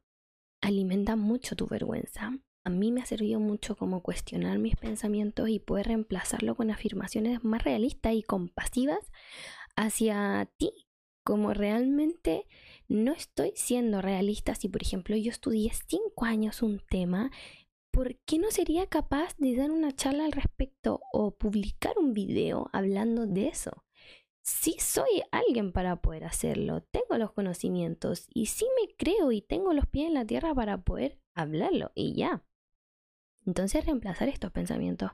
alimenta 0.61 1.15
mucho 1.15 1.55
tu 1.55 1.65
vergüenza. 1.65 2.37
A 2.65 2.69
mí 2.69 2.91
me 2.91 3.01
ha 3.01 3.05
servido 3.05 3.39
mucho 3.39 3.75
como 3.75 4.01
cuestionar 4.01 4.57
mis 4.57 4.75
pensamientos 4.75 5.49
y 5.49 5.59
poder 5.59 5.87
reemplazarlo 5.87 6.55
con 6.55 6.71
afirmaciones 6.71 7.43
más 7.43 7.63
realistas 7.63 8.13
y 8.13 8.23
compasivas 8.23 8.99
hacia 9.75 10.49
ti 10.57 10.87
como 11.23 11.53
realmente 11.53 12.47
no 12.87 13.13
estoy 13.13 13.53
siendo 13.55 14.01
realista, 14.01 14.55
si 14.55 14.69
por 14.69 14.83
ejemplo 14.83 15.15
yo 15.15 15.31
estudié 15.31 15.71
cinco 15.87 16.25
años 16.25 16.61
un 16.61 16.79
tema, 16.89 17.31
¿por 17.91 18.17
qué 18.25 18.39
no 18.39 18.51
sería 18.51 18.87
capaz 18.87 19.35
de 19.37 19.55
dar 19.55 19.71
una 19.71 19.95
charla 19.95 20.25
al 20.25 20.31
respecto 20.31 21.01
o 21.11 21.31
publicar 21.37 21.97
un 21.97 22.13
video 22.13 22.69
hablando 22.73 23.25
de 23.25 23.47
eso? 23.47 23.85
Sí 24.41 24.75
soy 24.79 25.23
alguien 25.31 25.71
para 25.71 26.01
poder 26.01 26.25
hacerlo, 26.25 26.81
tengo 26.91 27.17
los 27.17 27.31
conocimientos 27.31 28.27
y 28.33 28.47
sí 28.47 28.65
me 28.81 28.93
creo 28.95 29.31
y 29.31 29.41
tengo 29.41 29.73
los 29.73 29.87
pies 29.87 30.07
en 30.07 30.15
la 30.15 30.25
tierra 30.25 30.53
para 30.53 30.83
poder 30.83 31.21
hablarlo 31.33 31.91
y 31.95 32.13
ya. 32.13 32.43
Entonces 33.45 33.85
reemplazar 33.85 34.29
estos 34.29 34.51
pensamientos 34.51 35.11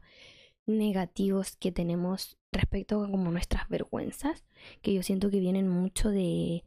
negativos 0.66 1.56
que 1.56 1.72
tenemos 1.72 2.38
respecto 2.52 3.04
a 3.04 3.10
como 3.10 3.32
nuestras 3.32 3.68
vergüenzas, 3.70 4.46
que 4.82 4.94
yo 4.94 5.04
siento 5.04 5.30
que 5.30 5.40
vienen 5.40 5.68
mucho 5.68 6.10
de, 6.10 6.64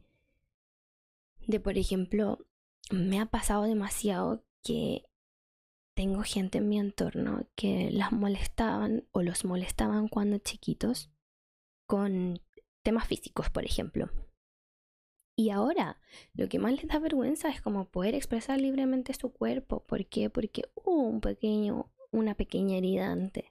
de 1.47 1.59
por 1.59 1.77
ejemplo, 1.77 2.45
me 2.91 3.19
ha 3.19 3.25
pasado 3.25 3.63
demasiado 3.63 4.43
que 4.61 5.05
tengo 5.93 6.23
gente 6.23 6.57
en 6.57 6.69
mi 6.69 6.79
entorno 6.79 7.47
que 7.55 7.89
las 7.91 8.11
molestaban 8.11 9.07
o 9.11 9.21
los 9.21 9.45
molestaban 9.45 10.07
cuando 10.07 10.37
chiquitos 10.39 11.11
con 11.85 12.41
temas 12.81 13.07
físicos, 13.07 13.49
por 13.49 13.65
ejemplo. 13.65 14.09
Y 15.35 15.49
ahora 15.49 15.99
lo 16.33 16.47
que 16.47 16.59
más 16.59 16.73
les 16.73 16.87
da 16.87 16.99
vergüenza 16.99 17.49
es 17.49 17.61
como 17.61 17.85
poder 17.89 18.13
expresar 18.15 18.61
libremente 18.61 19.13
su 19.13 19.31
cuerpo. 19.31 19.83
¿Por 19.85 20.05
qué? 20.05 20.29
Porque 20.29 20.69
hubo 20.75 21.03
un 21.03 21.21
pequeño, 21.21 21.91
una 22.11 22.35
pequeña 22.35 22.77
herida 22.77 23.11
antes. 23.11 23.45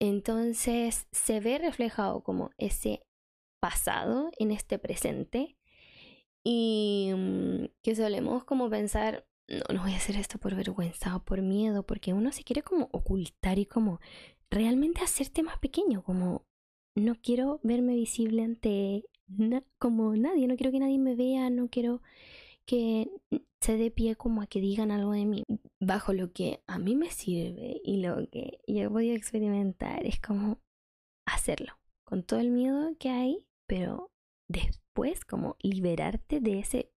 Entonces 0.00 1.06
se 1.12 1.40
ve 1.40 1.58
reflejado 1.58 2.22
como 2.22 2.50
ese 2.58 3.02
pasado 3.60 4.30
en 4.38 4.50
este 4.52 4.78
presente 4.78 5.56
y 6.44 7.12
mm, 7.14 7.64
que 7.82 7.94
solemos 7.94 8.44
como 8.44 8.70
pensar, 8.70 9.26
no, 9.48 9.74
no 9.74 9.82
voy 9.82 9.92
a 9.94 9.96
hacer 9.96 10.16
esto 10.16 10.38
por 10.38 10.54
vergüenza 10.54 11.16
o 11.16 11.24
por 11.24 11.42
miedo, 11.42 11.84
porque 11.84 12.12
uno 12.12 12.32
se 12.32 12.44
quiere 12.44 12.62
como 12.62 12.88
ocultar 12.92 13.58
y 13.58 13.66
como 13.66 14.00
realmente 14.50 15.02
hacerte 15.02 15.42
más 15.42 15.58
pequeño, 15.58 16.02
como 16.02 16.46
no 16.94 17.16
quiero 17.16 17.60
verme 17.62 17.94
visible 17.94 18.42
ante 18.42 19.04
como 19.78 20.14
nadie, 20.16 20.46
no 20.46 20.56
quiero 20.56 20.72
que 20.72 20.80
nadie 20.80 20.98
me 20.98 21.14
vea, 21.14 21.50
no 21.50 21.68
quiero 21.68 22.02
que 22.66 23.10
se 23.60 23.76
dé 23.76 23.90
pie 23.90 24.16
como 24.16 24.42
a 24.42 24.46
que 24.46 24.60
digan 24.60 24.90
algo 24.90 25.12
de 25.12 25.24
mí. 25.24 25.42
Bajo 25.80 26.12
lo 26.12 26.32
que 26.32 26.62
a 26.66 26.78
mí 26.78 26.96
me 26.96 27.10
sirve 27.10 27.80
y 27.84 28.02
lo 28.02 28.28
que 28.30 28.60
yo 28.66 28.82
he 28.82 28.90
podido 28.90 29.16
experimentar 29.16 30.04
es 30.06 30.20
como 30.20 30.60
hacerlo, 31.26 31.72
con 32.04 32.22
todo 32.22 32.40
el 32.40 32.50
miedo 32.50 32.94
que 32.98 33.10
hay, 33.10 33.46
pero 33.66 34.10
después 34.48 35.24
como 35.24 35.56
liberarte 35.62 36.40
de 36.40 36.58
ese 36.60 36.90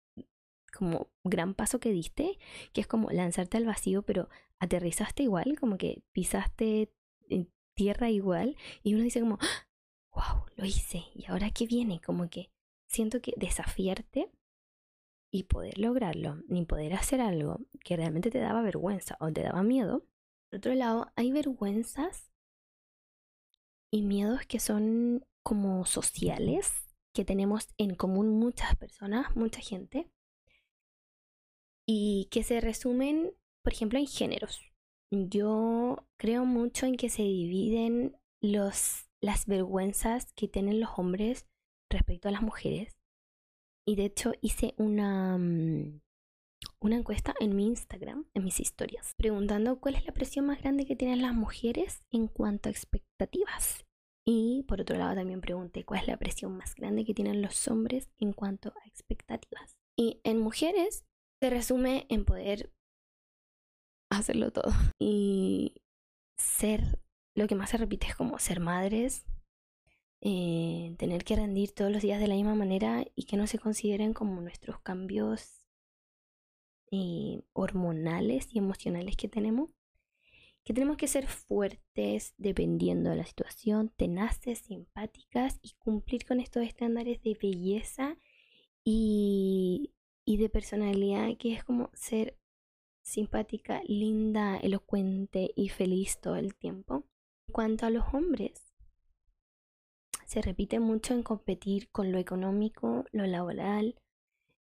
como 0.73 1.09
gran 1.25 1.55
paso 1.55 1.81
que 1.81 1.91
diste, 1.91 2.39
que 2.73 2.81
es 2.81 2.87
como 2.87 3.11
lanzarte 3.11 3.57
al 3.57 3.65
vacío, 3.65 4.03
pero 4.03 4.29
aterrizaste 4.61 5.25
igual, 5.25 5.59
como 5.59 5.79
que 5.79 6.03
pisaste 6.13 6.93
en 7.29 7.51
tierra 7.75 8.11
igual, 8.11 8.57
y 8.83 8.95
uno 8.95 9.03
dice 9.03 9.21
como, 9.21 9.39
wow, 10.13 10.45
lo 10.57 10.65
hice. 10.65 11.05
¿Y 11.15 11.27
ahora 11.27 11.51
qué 11.51 11.67
viene? 11.67 12.01
Como 12.01 12.29
que 12.29 12.51
siento 12.87 13.21
que 13.21 13.35
desafiarte 13.37 14.31
y 15.33 15.45
poder 15.45 15.79
lograrlo, 15.79 16.43
ni 16.49 16.65
poder 16.65 16.95
hacer 16.95 17.21
algo 17.21 17.61
que 17.85 17.97
realmente 17.97 18.31
te 18.31 18.39
daba 18.39 18.63
vergüenza 18.63 19.17
o 19.21 19.31
te 19.33 19.43
daba 19.43 19.63
miedo. 19.63 20.05
Por 20.49 20.59
otro 20.59 20.75
lado, 20.75 21.13
hay 21.15 21.31
vergüenzas 21.31 22.33
y 23.93 24.03
miedos 24.03 24.47
que 24.47 24.61
son 24.61 25.25
como 25.43 25.85
sociales, 25.87 26.73
que 27.13 27.25
tenemos 27.25 27.69
en 27.79 27.95
común 27.95 28.39
muchas 28.39 28.77
personas, 28.77 29.35
mucha 29.37 29.61
gente, 29.61 30.11
y 31.87 32.29
que 32.31 32.43
se 32.43 32.61
resumen, 32.61 33.35
por 33.63 33.73
ejemplo, 33.73 33.99
en 33.99 34.07
géneros. 34.07 34.61
Yo 35.11 36.07
creo 36.17 36.45
mucho 36.45 36.87
en 36.87 36.97
que 36.97 37.09
se 37.09 37.23
dividen 37.23 38.17
los 38.41 39.10
las 39.23 39.47
vergüenzas 39.47 40.33
que 40.35 40.49
tienen 40.49 40.81
los 40.81 40.91
hombres 40.97 41.47
respecto 41.91 42.29
a 42.29 42.33
las 42.33 42.43
mujeres. 42.43 42.97
Y 43.87 43.97
de 43.97 44.07
hecho 44.07 44.33
hice 44.41 44.75
una, 44.77 45.37
mm, 45.39 46.01
una 46.81 46.97
encuesta 46.97 47.35
en 47.41 47.57
mi 47.57 47.67
Instagram, 47.67 48.27
en 48.35 48.45
mis 48.45 48.61
historias, 48.61 49.15
preguntando 49.17 49.81
cuál 49.81 49.97
es 49.97 50.05
la 50.05 50.13
presión 50.13 50.47
más 50.47 50.61
grande 50.61 50.87
que 50.87 50.97
tienen 50.97 51.23
las 51.23 51.35
mujeres 51.35 52.03
en 52.11 52.29
cuanto 52.29 52.69
a 52.69 52.73
expectativas. 52.73 53.85
Y 54.27 54.65
por 54.69 54.81
otro 54.81 54.97
lado 54.97 55.15
también 55.15 55.41
pregunté 55.41 55.85
cuál 55.85 56.01
es 56.01 56.07
la 56.07 56.19
presión 56.19 56.57
más 56.57 56.75
grande 56.75 57.05
que 57.05 57.15
tienen 57.15 57.43
los 57.43 57.67
hombres 57.69 58.11
en 58.19 58.33
cuanto 58.33 58.69
a 58.69 58.87
expectativas. 58.87 59.77
Y 59.99 60.21
en 60.25 60.39
mujeres 60.39 61.05
se 61.43 61.51
resume 61.51 62.07
en 62.11 62.25
poder 62.25 62.73
hacerlo 64.11 64.53
todo 64.53 64.73
y 64.99 65.83
ser 66.39 67.01
lo 67.41 67.49
que 67.49 67.55
más 67.55 67.71
se 67.71 67.79
repite 67.79 68.07
es 68.07 68.15
como 68.15 68.39
ser 68.39 68.61
madres, 68.61 69.25
eh, 70.21 70.95
tener 70.99 71.25
que 71.25 71.37
rendir 71.37 71.73
todos 71.73 71.91
los 71.91 72.03
días 72.03 72.21
de 72.21 72.29
la 72.29 72.35
misma 72.35 72.55
manera 72.55 73.07
y 73.17 73.25
que 73.25 73.39
no 73.39 73.47
se 73.47 73.59
consideren 73.59 74.13
como 74.13 74.43
nuestros 74.43 74.79
cambios 74.81 75.67
eh, 76.91 77.41
hormonales 77.55 78.49
y 78.53 78.59
emocionales 78.59 79.17
que 79.17 79.29
tenemos. 79.29 79.71
Que 80.65 80.75
tenemos 80.75 80.99
que 80.99 81.09
ser 81.09 81.27
fuertes 81.27 82.35
dependiendo 82.37 83.09
de 83.09 83.17
la 83.17 83.25
situación, 83.25 83.89
tenaces, 83.97 84.59
simpáticas 84.59 85.59
y 85.63 85.73
cumplir 85.79 86.27
con 86.27 86.41
estos 86.41 86.63
estándares 86.65 87.23
de 87.23 87.39
belleza 87.41 88.19
y, 88.85 89.95
y 90.27 90.37
de 90.37 90.51
personalidad 90.51 91.35
que 91.39 91.55
es 91.55 91.65
como 91.65 91.91
ser 91.95 92.37
simpática, 93.01 93.81
linda, 93.87 94.59
elocuente 94.59 95.51
y 95.57 95.71
feliz 95.71 96.21
todo 96.21 96.37
el 96.37 96.55
tiempo. 96.55 97.10
Cuanto 97.53 97.87
a 97.87 97.91
los 97.91 98.05
hombres, 98.15 98.71
se 100.27 100.41
repite 100.41 100.79
mucho 100.79 101.15
en 101.15 101.23
competir 101.23 101.91
con 101.91 102.13
lo 102.13 102.19
económico, 102.19 103.05
lo 103.11 103.27
laboral, 103.27 103.97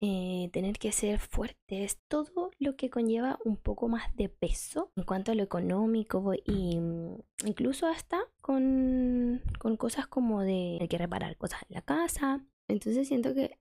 eh, 0.00 0.50
tener 0.52 0.80
que 0.80 0.90
ser 0.90 1.20
fuertes, 1.20 2.00
todo 2.08 2.50
lo 2.58 2.74
que 2.74 2.90
conlleva 2.90 3.38
un 3.44 3.56
poco 3.56 3.86
más 3.86 4.12
de 4.16 4.28
peso 4.28 4.90
en 4.96 5.04
cuanto 5.04 5.30
a 5.30 5.36
lo 5.36 5.44
económico 5.44 6.32
y 6.44 6.80
mm, 6.80 7.20
incluso 7.46 7.86
hasta 7.86 8.20
con, 8.40 9.40
con 9.60 9.76
cosas 9.76 10.08
como 10.08 10.40
de 10.40 10.78
hay 10.80 10.88
que 10.88 10.98
reparar 10.98 11.36
cosas 11.36 11.62
en 11.68 11.74
la 11.74 11.82
casa. 11.82 12.44
Entonces 12.66 13.06
siento 13.06 13.32
que 13.32 13.60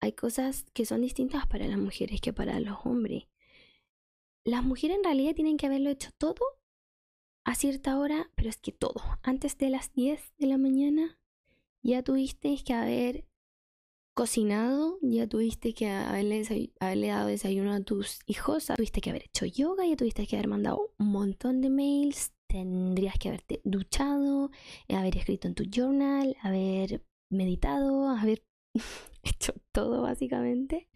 hay 0.00 0.12
cosas 0.12 0.64
que 0.72 0.86
son 0.86 1.02
distintas 1.02 1.46
para 1.46 1.66
las 1.66 1.78
mujeres 1.78 2.22
que 2.22 2.32
para 2.32 2.58
los 2.60 2.78
hombres. 2.86 3.24
Las 4.44 4.64
mujeres 4.64 4.96
en 4.96 5.04
realidad 5.04 5.34
tienen 5.34 5.58
que 5.58 5.66
haberlo 5.66 5.90
hecho 5.90 6.10
todo 6.16 6.46
a 7.46 7.54
cierta 7.54 7.96
hora, 7.96 8.28
pero 8.34 8.50
es 8.50 8.58
que 8.58 8.72
todo, 8.72 9.00
antes 9.22 9.56
de 9.56 9.70
las 9.70 9.92
10 9.92 10.20
de 10.36 10.46
la 10.48 10.58
mañana, 10.58 11.16
ya 11.80 12.02
tuviste 12.02 12.58
que 12.64 12.74
haber 12.74 13.24
cocinado, 14.14 14.98
ya 15.00 15.28
tuviste 15.28 15.72
que 15.72 15.88
haberle, 15.88 16.42
dado 16.80 17.28
desayuno 17.28 17.72
a 17.72 17.80
tus 17.80 18.18
hijos, 18.26 18.66
tuviste 18.74 19.00
que 19.00 19.10
haber 19.10 19.26
hecho 19.26 19.46
yoga, 19.46 19.86
ya 19.86 19.94
tuviste 19.94 20.26
que 20.26 20.34
haber 20.34 20.48
mandado 20.48 20.92
un 20.98 21.12
montón 21.12 21.60
de 21.60 21.70
mails, 21.70 22.32
tendrías 22.48 23.16
que 23.16 23.28
haberte 23.28 23.60
duchado, 23.62 24.50
haber 24.88 25.16
escrito 25.16 25.46
en 25.46 25.54
tu 25.54 25.64
journal, 25.70 26.36
haber 26.42 27.04
meditado, 27.30 28.08
haber 28.08 28.42
hecho 29.22 29.54
todo 29.72 30.02
básicamente 30.02 30.88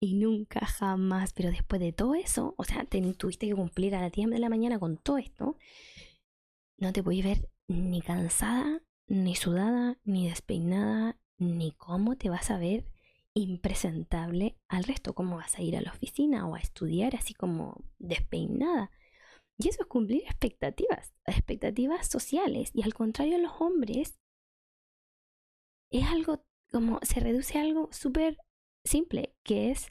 y 0.00 0.14
nunca 0.14 0.60
jamás, 0.66 1.32
pero 1.32 1.50
después 1.50 1.80
de 1.80 1.92
todo 1.92 2.14
eso, 2.14 2.54
o 2.58 2.64
sea, 2.64 2.84
tuviste 2.84 3.48
que 3.48 3.54
cumplir 3.54 3.94
a 3.94 4.00
las 4.00 4.12
10 4.12 4.30
de 4.30 4.38
la 4.38 4.48
mañana 4.48 4.78
con 4.78 4.96
todo 4.96 5.18
esto, 5.18 5.56
no 6.78 6.92
te 6.92 7.02
podías 7.02 7.24
ver 7.24 7.50
ni 7.68 8.02
cansada, 8.02 8.82
ni 9.06 9.36
sudada, 9.36 9.98
ni 10.04 10.28
despeinada, 10.28 11.18
ni 11.38 11.72
cómo 11.72 12.16
te 12.16 12.28
vas 12.28 12.50
a 12.50 12.58
ver 12.58 12.84
impresentable 13.34 14.56
al 14.68 14.84
resto, 14.84 15.14
cómo 15.14 15.36
vas 15.36 15.56
a 15.58 15.62
ir 15.62 15.76
a 15.76 15.80
la 15.80 15.92
oficina 15.92 16.46
o 16.46 16.54
a 16.54 16.60
estudiar 16.60 17.16
así 17.16 17.34
como 17.34 17.82
despeinada. 17.98 18.90
Y 19.58 19.68
eso 19.68 19.82
es 19.82 19.86
cumplir 19.86 20.22
expectativas, 20.22 21.14
expectativas 21.24 22.08
sociales. 22.08 22.70
Y 22.74 22.82
al 22.82 22.94
contrario, 22.94 23.38
los 23.38 23.52
hombres 23.60 24.18
es 25.90 26.04
algo 26.08 26.44
como 26.72 26.98
se 27.02 27.20
reduce 27.20 27.58
a 27.58 27.62
algo 27.62 27.88
súper 27.92 28.38
simple, 28.84 29.34
que 29.44 29.70
es 29.70 29.88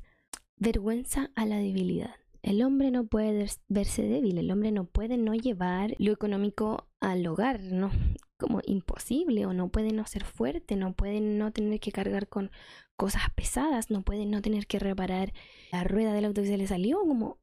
vergüenza 0.57 1.31
a 1.35 1.45
la 1.45 1.57
debilidad. 1.57 2.15
El 2.41 2.63
hombre 2.63 2.89
no 2.89 3.05
puede 3.05 3.47
verse 3.67 4.01
débil, 4.01 4.39
el 4.39 4.51
hombre 4.51 4.71
no 4.71 4.85
puede 4.85 5.17
no 5.17 5.35
llevar 5.35 5.95
lo 5.99 6.11
económico 6.11 6.87
al 6.99 7.25
hogar, 7.27 7.61
¿no? 7.61 7.91
Como 8.37 8.61
imposible, 8.65 9.45
o 9.45 9.53
no 9.53 9.69
puede 9.69 9.93
no 9.93 10.07
ser 10.07 10.23
fuerte, 10.23 10.75
no 10.75 10.93
puede 10.93 11.21
no 11.21 11.51
tener 11.51 11.79
que 11.79 11.91
cargar 11.91 12.27
con 12.27 12.49
cosas 12.95 13.23
pesadas, 13.35 13.91
no 13.91 14.01
puede 14.01 14.25
no 14.25 14.41
tener 14.41 14.65
que 14.65 14.79
reparar 14.79 15.33
la 15.71 15.83
rueda 15.83 16.13
del 16.13 16.25
auto 16.25 16.41
que 16.41 16.47
se 16.47 16.57
le 16.57 16.65
salió, 16.65 16.99
como 17.01 17.37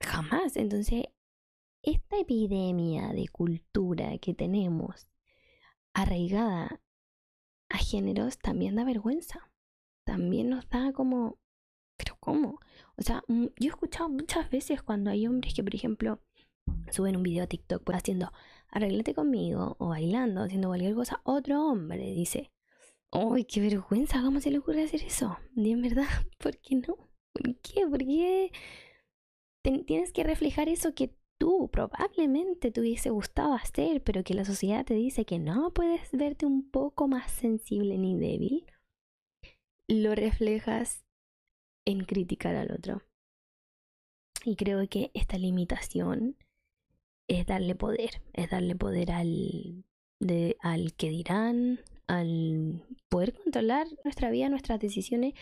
jamás. 0.00 0.56
Entonces, 0.56 1.04
esta 1.82 2.18
epidemia 2.18 3.12
de 3.12 3.28
cultura 3.28 4.16
que 4.18 4.32
tenemos 4.32 5.06
arraigada 5.92 6.80
a 7.70 7.78
géneros 7.78 8.38
también 8.38 8.76
da 8.76 8.84
vergüenza. 8.84 9.50
También 10.04 10.50
nos 10.50 10.68
da 10.68 10.92
como, 10.92 11.38
pero 11.96 12.16
¿cómo? 12.20 12.60
O 12.96 13.02
sea, 13.02 13.22
mm, 13.28 13.46
yo 13.58 13.66
he 13.66 13.68
escuchado 13.68 14.08
muchas 14.08 14.50
veces 14.50 14.82
cuando 14.82 15.10
hay 15.10 15.26
hombres 15.26 15.54
que, 15.54 15.64
por 15.64 15.74
ejemplo, 15.74 16.20
suben 16.90 17.16
un 17.16 17.22
video 17.22 17.44
a 17.44 17.46
TikTok 17.46 17.82
pues, 17.84 17.98
haciendo 17.98 18.32
arreglate 18.68 19.14
conmigo 19.14 19.76
o 19.78 19.88
bailando, 19.88 20.42
haciendo 20.42 20.68
cualquier 20.68 20.94
cosa, 20.94 21.20
otro 21.24 21.64
hombre 21.66 22.14
dice, 22.14 22.50
¡ay, 23.10 23.44
qué 23.44 23.60
vergüenza! 23.60 24.22
¿Cómo 24.22 24.40
se 24.40 24.50
le 24.50 24.58
ocurre 24.58 24.84
hacer 24.84 25.02
eso? 25.02 25.38
Y 25.56 25.72
en 25.72 25.82
verdad, 25.82 26.06
¿por 26.38 26.58
qué 26.58 26.76
no? 26.76 26.96
¿Por 27.32 27.56
qué? 27.60 27.86
¿Por 27.86 27.98
qué 27.98 28.52
tienes 29.62 30.12
que 30.12 30.24
reflejar 30.24 30.68
eso 30.68 30.94
que 30.94 31.14
tú 31.40 31.70
probablemente 31.72 32.70
te 32.70 32.80
hubiese 32.82 33.08
gustado 33.08 33.54
hacer, 33.54 34.02
pero 34.02 34.22
que 34.22 34.34
la 34.34 34.44
sociedad 34.44 34.84
te 34.84 34.92
dice 34.92 35.24
que 35.24 35.38
no 35.38 35.72
puedes 35.72 36.12
verte 36.12 36.44
un 36.44 36.70
poco 36.70 37.08
más 37.08 37.32
sensible 37.32 37.96
ni 37.96 38.14
débil, 38.14 38.66
lo 39.88 40.14
reflejas 40.14 41.02
en 41.86 42.04
criticar 42.04 42.54
al 42.56 42.70
otro. 42.70 43.02
Y 44.44 44.56
creo 44.56 44.86
que 44.86 45.10
esta 45.14 45.38
limitación 45.38 46.36
es 47.26 47.46
darle 47.46 47.74
poder, 47.74 48.22
es 48.34 48.50
darle 48.50 48.76
poder 48.76 49.10
al, 49.10 49.84
de, 50.20 50.58
al 50.60 50.92
que 50.92 51.08
dirán, 51.08 51.80
al 52.06 52.84
poder 53.08 53.32
controlar 53.32 53.86
nuestra 54.04 54.30
vida, 54.30 54.50
nuestras 54.50 54.78
decisiones 54.78 55.32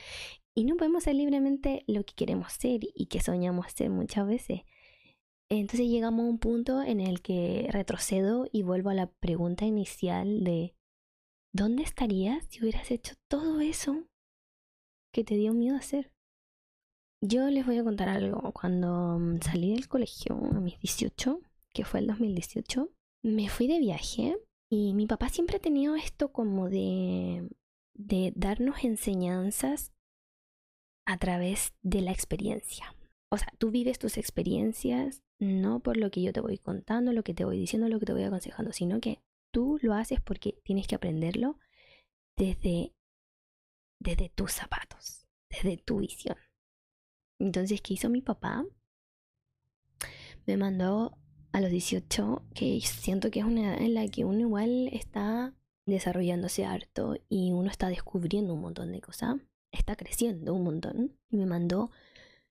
y 0.54 0.64
no 0.64 0.76
podemos 0.76 1.04
ser 1.04 1.16
libremente 1.16 1.82
lo 1.88 2.04
que 2.04 2.14
queremos 2.14 2.52
ser 2.52 2.80
y 2.94 3.06
que 3.06 3.20
soñamos 3.20 3.72
ser 3.72 3.90
muchas 3.90 4.28
veces. 4.28 4.60
Entonces 5.50 5.88
llegamos 5.88 6.26
a 6.26 6.28
un 6.28 6.38
punto 6.38 6.82
en 6.82 7.00
el 7.00 7.22
que 7.22 7.68
retrocedo 7.70 8.46
y 8.52 8.62
vuelvo 8.62 8.90
a 8.90 8.94
la 8.94 9.06
pregunta 9.06 9.64
inicial 9.64 10.44
de 10.44 10.74
¿dónde 11.54 11.82
estarías 11.82 12.44
si 12.50 12.60
hubieras 12.60 12.90
hecho 12.90 13.14
todo 13.28 13.60
eso 13.60 14.04
que 15.12 15.24
te 15.24 15.36
dio 15.36 15.54
miedo 15.54 15.76
hacer? 15.76 16.12
Yo 17.22 17.48
les 17.48 17.66
voy 17.66 17.78
a 17.78 17.84
contar 17.84 18.08
algo. 18.08 18.52
Cuando 18.52 19.18
mm, 19.18 19.40
salí 19.40 19.72
del 19.72 19.88
colegio 19.88 20.36
a 20.36 20.60
mis 20.60 20.78
18, 20.80 21.40
que 21.72 21.84
fue 21.84 22.00
el 22.00 22.06
2018, 22.06 22.92
me 23.24 23.48
fui 23.48 23.66
de 23.66 23.80
viaje 23.80 24.38
y 24.70 24.92
mi 24.92 25.06
papá 25.06 25.30
siempre 25.30 25.56
ha 25.56 25.60
tenido 25.60 25.96
esto 25.96 26.30
como 26.30 26.68
de, 26.68 27.48
de 27.94 28.32
darnos 28.36 28.84
enseñanzas 28.84 29.92
a 31.06 31.16
través 31.16 31.74
de 31.82 32.02
la 32.02 32.12
experiencia. 32.12 32.94
O 33.32 33.38
sea, 33.38 33.48
tú 33.58 33.70
vives 33.70 33.98
tus 33.98 34.18
experiencias 34.18 35.22
no 35.38 35.80
por 35.80 35.96
lo 35.96 36.10
que 36.10 36.22
yo 36.22 36.32
te 36.32 36.40
voy 36.40 36.58
contando, 36.58 37.12
lo 37.12 37.22
que 37.22 37.34
te 37.34 37.44
voy 37.44 37.58
diciendo, 37.58 37.88
lo 37.88 37.98
que 37.98 38.06
te 38.06 38.12
voy 38.12 38.24
aconsejando, 38.24 38.72
sino 38.72 39.00
que 39.00 39.22
tú 39.50 39.78
lo 39.82 39.94
haces 39.94 40.20
porque 40.20 40.60
tienes 40.64 40.86
que 40.86 40.94
aprenderlo 40.94 41.58
desde, 42.36 42.94
desde 43.98 44.28
tus 44.30 44.52
zapatos, 44.52 45.26
desde 45.48 45.76
tu 45.76 45.98
visión. 45.98 46.36
Entonces, 47.38 47.80
¿qué 47.80 47.94
hizo 47.94 48.08
mi 48.08 48.20
papá? 48.20 48.64
Me 50.46 50.56
mandó 50.56 51.18
a 51.52 51.60
los 51.60 51.70
18, 51.70 52.42
que 52.54 52.80
siento 52.80 53.30
que 53.30 53.40
es 53.40 53.44
una 53.44 53.74
edad 53.74 53.82
en 53.82 53.94
la 53.94 54.08
que 54.08 54.24
uno 54.24 54.40
igual 54.40 54.88
está 54.92 55.54
desarrollándose 55.86 56.64
harto 56.64 57.16
y 57.28 57.52
uno 57.52 57.70
está 57.70 57.88
descubriendo 57.88 58.54
un 58.54 58.60
montón 58.60 58.92
de 58.92 59.00
cosas, 59.00 59.36
está 59.72 59.96
creciendo 59.96 60.54
un 60.54 60.64
montón. 60.64 61.16
Y 61.30 61.36
me 61.36 61.46
mandó 61.46 61.90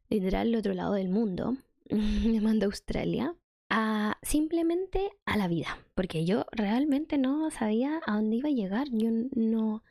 literal 0.10 0.48
al 0.48 0.56
otro 0.56 0.74
lado 0.74 0.94
del 0.94 1.10
mundo, 1.10 1.58
me 2.34 2.42
mandó 2.42 2.66
a 2.66 2.68
Australia, 2.68 3.36
a 3.70 4.18
simplemente 4.22 5.12
a 5.26 5.38
la 5.38 5.48
vida, 5.48 5.78
porque 5.96 6.26
yo 6.26 6.46
realmente 6.52 7.18
no 7.18 7.50
sabía 7.52 8.02
a 8.06 8.16
dónde 8.16 8.38
iba 8.38 8.50
a 8.50 8.54
llegar, 8.54 8.88
yo 8.92 9.10
no, 9.36 9.84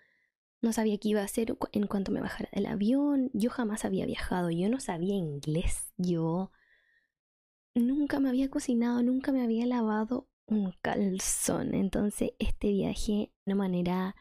no 0.62 0.72
sabía 0.72 0.98
qué 0.98 1.10
iba 1.10 1.20
a 1.20 1.24
hacer 1.24 1.56
en 1.72 1.86
cuanto 1.86 2.12
me 2.12 2.20
bajara 2.20 2.48
del 2.52 2.66
avión, 2.66 3.30
yo 3.32 3.50
jamás 3.50 3.84
había 3.84 4.06
viajado, 4.06 4.50
yo 4.50 4.68
no 4.68 4.80
sabía 4.80 5.14
inglés, 5.14 5.92
yo 5.96 6.50
nunca 7.74 8.20
me 8.20 8.28
había 8.28 8.48
cocinado, 8.50 9.02
nunca 9.02 9.32
me 9.32 9.42
había 9.42 9.66
lavado 9.66 10.28
un 10.46 10.72
calzón. 10.82 11.74
Entonces 11.74 12.32
este 12.38 12.68
viaje 12.68 13.32
de 13.44 13.52
una 13.52 13.56
manera 13.56 14.16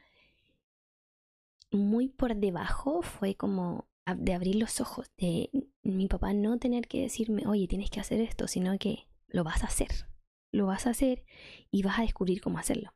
muy 1.72 2.08
por 2.08 2.36
debajo 2.36 3.02
fue 3.02 3.36
como 3.36 3.88
de 4.14 4.34
abrir 4.34 4.56
los 4.56 4.82
ojos, 4.82 5.12
de 5.18 5.50
mi 5.84 6.08
papá 6.08 6.34
no 6.34 6.60
tener 6.60 6.88
que 6.88 7.02
decirme, 7.02 7.48
oye, 7.48 7.68
tienes 7.68 7.90
que 7.90 8.00
hacer 8.00 8.22
esto, 8.22 8.48
sino 8.48 8.78
que 8.78 9.08
lo 9.28 9.44
vas 9.44 9.64
a 9.64 9.68
hacer, 9.68 10.08
lo 10.54 10.68
vas 10.68 10.86
a 10.86 10.92
hacer 10.92 11.24
y 11.72 11.82
vas 11.84 12.00
a 12.00 12.04
descubrir 12.04 12.42
cómo 12.42 12.60
hacerlo. 12.60 12.94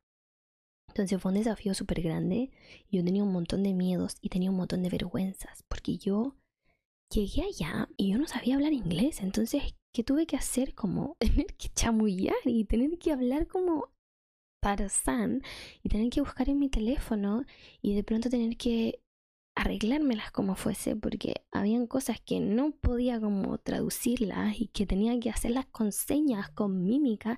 Entonces 0.90 1.22
fue 1.22 1.32
un 1.32 1.38
desafío 1.38 1.74
súper 1.74 2.02
grande. 2.02 2.52
Yo 2.92 3.04
tenía 3.04 3.24
un 3.24 3.32
montón 3.32 3.64
de 3.64 3.74
miedos 3.74 4.18
y 4.22 4.30
tenía 4.30 4.50
un 4.50 4.58
montón 4.58 4.84
de 4.84 4.90
vergüenzas, 4.90 5.64
porque 5.68 5.98
yo 5.98 6.36
llegué 7.12 7.44
allá 7.44 7.90
y 7.98 8.12
yo 8.12 8.18
no 8.18 8.28
sabía 8.28 8.56
hablar 8.56 8.74
inglés, 8.74 9.22
entonces 9.22 9.76
que 9.94 10.04
tuve 10.04 10.28
que 10.28 10.36
hacer 10.36 10.76
como 10.76 11.16
tener 11.20 11.48
que 11.58 11.70
chamullar 11.70 12.36
y 12.46 12.66
tener 12.66 12.98
que 13.00 13.12
hablar 13.12 13.48
como 13.48 13.92
Tarzán 14.62 15.42
y 15.84 15.90
tener 15.90 16.10
que 16.10 16.22
buscar 16.22 16.50
en 16.50 16.60
mi 16.60 16.70
teléfono 16.70 17.46
y 17.82 17.96
de 17.96 18.04
pronto 18.04 18.30
tener 18.30 18.58
que 18.58 19.02
arreglármelas 19.60 20.32
como 20.32 20.56
fuese 20.56 20.96
porque 20.96 21.44
habían 21.52 21.86
cosas 21.86 22.22
que 22.22 22.40
no 22.40 22.72
podía 22.72 23.20
como 23.20 23.58
traducirlas 23.58 24.60
y 24.60 24.68
que 24.68 24.86
tenía 24.86 25.20
que 25.20 25.30
hacerlas 25.30 25.66
con 25.66 25.92
señas, 25.92 26.50
con 26.52 26.86
mímica 26.86 27.38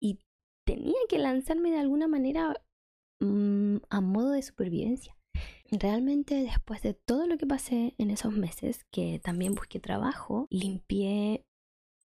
y 0.00 0.20
tenía 0.64 0.96
que 1.06 1.18
lanzarme 1.18 1.70
de 1.70 1.78
alguna 1.78 2.08
manera 2.08 2.54
mm, 3.20 3.76
a 3.90 4.00
modo 4.00 4.30
de 4.30 4.40
supervivencia. 4.40 5.14
Realmente 5.70 6.34
después 6.36 6.80
de 6.80 6.94
todo 6.94 7.26
lo 7.26 7.36
que 7.36 7.46
pasé 7.46 7.94
en 7.98 8.10
esos 8.10 8.32
meses, 8.32 8.86
que 8.90 9.20
también 9.22 9.54
busqué 9.54 9.80
trabajo, 9.80 10.46
limpié 10.48 11.44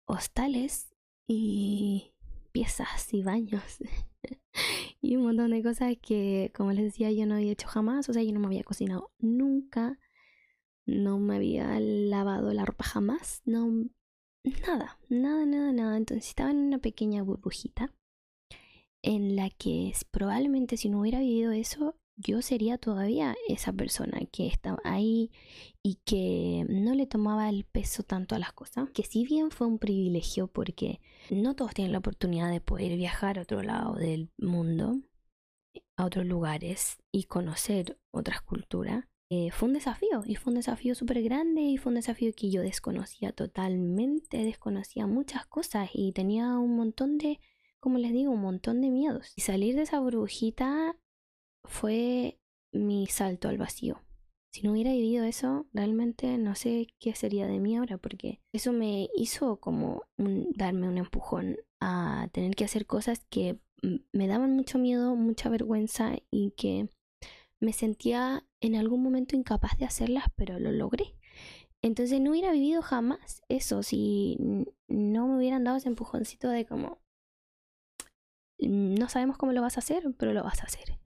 hostales 0.06 0.92
y 1.28 2.14
piezas 2.50 3.14
y 3.14 3.22
baños 3.22 3.78
y 5.00 5.16
un 5.16 5.24
montón 5.24 5.50
de 5.50 5.62
cosas 5.62 5.94
que, 6.00 6.52
como 6.54 6.72
les 6.72 6.84
decía, 6.84 7.10
yo 7.12 7.26
no 7.26 7.34
había 7.36 7.52
hecho 7.52 7.68
jamás. 7.68 8.08
O 8.08 8.12
sea, 8.12 8.22
yo 8.22 8.32
no 8.32 8.40
me 8.40 8.46
había 8.46 8.64
cocinado 8.64 9.12
nunca, 9.18 9.98
no 10.86 11.18
me 11.18 11.36
había 11.36 11.78
lavado 11.80 12.52
la 12.52 12.64
ropa 12.64 12.84
jamás, 12.84 13.42
no, 13.44 13.86
nada, 14.66 14.98
nada, 15.08 15.46
nada, 15.46 15.72
nada. 15.72 15.96
Entonces 15.96 16.28
estaba 16.28 16.50
en 16.50 16.58
una 16.58 16.78
pequeña 16.78 17.22
burbujita 17.22 17.92
en 19.02 19.36
la 19.36 19.50
que 19.50 19.92
probablemente 20.10 20.76
si 20.76 20.88
no 20.88 21.00
hubiera 21.00 21.20
vivido 21.20 21.52
eso, 21.52 21.96
yo 22.16 22.40
sería 22.42 22.78
todavía 22.78 23.36
esa 23.48 23.72
persona 23.72 24.20
que 24.32 24.46
estaba 24.46 24.78
ahí 24.84 25.30
y 25.82 25.96
que 26.04 26.64
no 26.68 26.94
le 26.94 27.06
tomaba 27.06 27.48
el 27.48 27.64
peso 27.64 28.02
tanto 28.02 28.34
a 28.34 28.38
las 28.38 28.52
cosas, 28.52 28.90
que 28.90 29.02
si 29.04 29.24
bien 29.24 29.50
fue 29.50 29.66
un 29.66 29.78
privilegio 29.78 30.48
porque 30.48 31.00
no 31.30 31.54
todos 31.54 31.74
tienen 31.74 31.92
la 31.92 31.98
oportunidad 31.98 32.50
de 32.50 32.60
poder 32.60 32.96
viajar 32.96 33.38
a 33.38 33.42
otro 33.42 33.62
lado 33.62 33.94
del 33.94 34.30
mundo, 34.38 35.00
a 35.96 36.04
otros 36.04 36.26
lugares 36.26 36.98
y 37.12 37.24
conocer 37.24 37.98
otras 38.10 38.40
culturas, 38.40 39.04
eh, 39.28 39.50
fue 39.50 39.68
un 39.68 39.74
desafío 39.74 40.22
y 40.24 40.36
fue 40.36 40.52
un 40.52 40.56
desafío 40.56 40.94
súper 40.94 41.22
grande 41.22 41.60
y 41.60 41.78
fue 41.78 41.90
un 41.90 41.96
desafío 41.96 42.32
que 42.34 42.50
yo 42.50 42.62
desconocía 42.62 43.32
totalmente, 43.32 44.44
desconocía 44.44 45.06
muchas 45.06 45.46
cosas 45.46 45.90
y 45.92 46.12
tenía 46.12 46.56
un 46.58 46.76
montón 46.76 47.18
de, 47.18 47.40
como 47.80 47.98
les 47.98 48.12
digo, 48.12 48.30
un 48.30 48.40
montón 48.40 48.80
de 48.80 48.90
miedos. 48.90 49.32
Y 49.34 49.40
salir 49.40 49.74
de 49.74 49.82
esa 49.82 49.98
burbujita 49.98 50.96
fue 51.66 52.38
mi 52.72 53.06
salto 53.06 53.48
al 53.48 53.58
vacío. 53.58 54.00
Si 54.52 54.62
no 54.62 54.72
hubiera 54.72 54.92
vivido 54.92 55.24
eso, 55.24 55.66
realmente 55.72 56.38
no 56.38 56.54
sé 56.54 56.86
qué 56.98 57.14
sería 57.14 57.46
de 57.46 57.60
mí 57.60 57.76
ahora, 57.76 57.98
porque 57.98 58.40
eso 58.52 58.72
me 58.72 59.10
hizo 59.14 59.60
como 59.60 60.02
darme 60.16 60.88
un 60.88 60.98
empujón 60.98 61.58
a 61.80 62.28
tener 62.32 62.56
que 62.56 62.64
hacer 62.64 62.86
cosas 62.86 63.26
que 63.28 63.58
me 64.12 64.26
daban 64.26 64.56
mucho 64.56 64.78
miedo, 64.78 65.14
mucha 65.14 65.50
vergüenza 65.50 66.16
y 66.30 66.52
que 66.52 66.88
me 67.60 67.72
sentía 67.72 68.46
en 68.60 68.76
algún 68.76 69.02
momento 69.02 69.36
incapaz 69.36 69.76
de 69.78 69.84
hacerlas, 69.84 70.24
pero 70.36 70.58
lo 70.58 70.72
logré. 70.72 71.16
Entonces 71.82 72.20
no 72.20 72.30
hubiera 72.30 72.52
vivido 72.52 72.82
jamás 72.82 73.42
eso 73.48 73.82
si 73.82 74.38
no 74.88 75.28
me 75.28 75.36
hubieran 75.36 75.64
dado 75.64 75.76
ese 75.76 75.88
empujoncito 75.88 76.48
de 76.48 76.64
como 76.64 76.98
no 78.58 79.08
sabemos 79.08 79.36
cómo 79.36 79.52
lo 79.52 79.60
vas 79.60 79.76
a 79.76 79.80
hacer, 79.80 80.02
pero 80.18 80.32
lo 80.32 80.42
vas 80.42 80.62
a 80.62 80.66
hacer. 80.66 80.98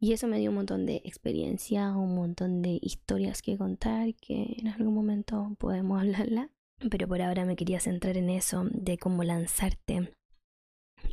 Y 0.00 0.12
eso 0.12 0.26
me 0.26 0.38
dio 0.38 0.50
un 0.50 0.56
montón 0.56 0.86
de 0.86 0.96
experiencia, 1.04 1.96
un 1.96 2.14
montón 2.14 2.62
de 2.62 2.78
historias 2.82 3.42
que 3.42 3.56
contar 3.56 4.14
que 4.16 4.56
en 4.58 4.68
algún 4.68 4.94
momento 4.94 5.54
podemos 5.58 6.00
hablarla. 6.02 6.50
Pero 6.90 7.08
por 7.08 7.22
ahora 7.22 7.44
me 7.44 7.56
quería 7.56 7.80
centrar 7.80 8.16
en 8.16 8.28
eso, 8.28 8.64
de 8.70 8.98
cómo 8.98 9.22
lanzarte 9.22 10.10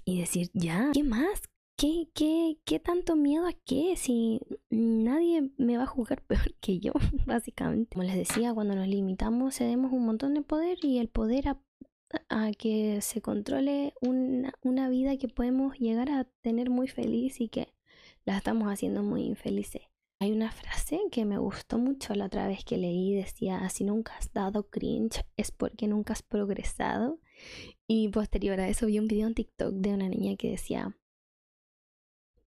y 0.05 0.19
decir, 0.19 0.49
ya, 0.53 0.91
¿qué 0.93 1.03
más? 1.03 1.41
¿Qué, 1.77 2.09
qué, 2.13 2.59
qué 2.65 2.79
tanto 2.79 3.15
miedo 3.15 3.47
a 3.47 3.53
qué? 3.53 3.95
Si 3.95 4.39
nadie 4.69 5.51
me 5.57 5.77
va 5.77 5.83
a 5.83 5.87
juzgar 5.87 6.21
peor 6.27 6.53
que 6.59 6.79
yo, 6.79 6.93
básicamente. 7.25 7.95
Como 7.95 8.03
les 8.03 8.15
decía, 8.15 8.53
cuando 8.53 8.75
nos 8.75 8.87
limitamos 8.87 9.55
cedemos 9.55 9.91
un 9.91 10.05
montón 10.05 10.33
de 10.33 10.41
poder 10.41 10.77
y 10.83 10.99
el 10.99 11.07
poder 11.07 11.49
a, 11.49 11.61
a 12.29 12.51
que 12.51 13.01
se 13.01 13.21
controle 13.21 13.93
una, 14.01 14.53
una 14.61 14.89
vida 14.89 15.17
que 15.17 15.27
podemos 15.27 15.77
llegar 15.79 16.09
a 16.09 16.25
tener 16.41 16.69
muy 16.69 16.87
feliz 16.87 17.41
y 17.41 17.47
que 17.47 17.69
la 18.25 18.37
estamos 18.37 18.71
haciendo 18.71 19.03
muy 19.03 19.23
infelices. 19.23 19.83
Hay 20.19 20.31
una 20.31 20.51
frase 20.51 20.99
que 21.11 21.25
me 21.25 21.39
gustó 21.39 21.79
mucho 21.79 22.13
la 22.13 22.25
otra 22.25 22.47
vez 22.47 22.63
que 22.63 22.77
leí, 22.77 23.15
decía, 23.15 23.67
si 23.69 23.83
nunca 23.83 24.15
has 24.17 24.31
dado 24.31 24.69
cringe 24.69 25.25
es 25.35 25.51
porque 25.51 25.87
nunca 25.87 26.13
has 26.13 26.21
progresado. 26.21 27.19
Y 27.87 28.09
posterior 28.09 28.59
a 28.59 28.67
eso 28.67 28.85
vi 28.85 28.99
un 28.99 29.07
video 29.07 29.27
en 29.27 29.33
TikTok 29.33 29.73
de 29.73 29.93
una 29.93 30.09
niña 30.09 30.35
que 30.35 30.51
decía, 30.51 30.95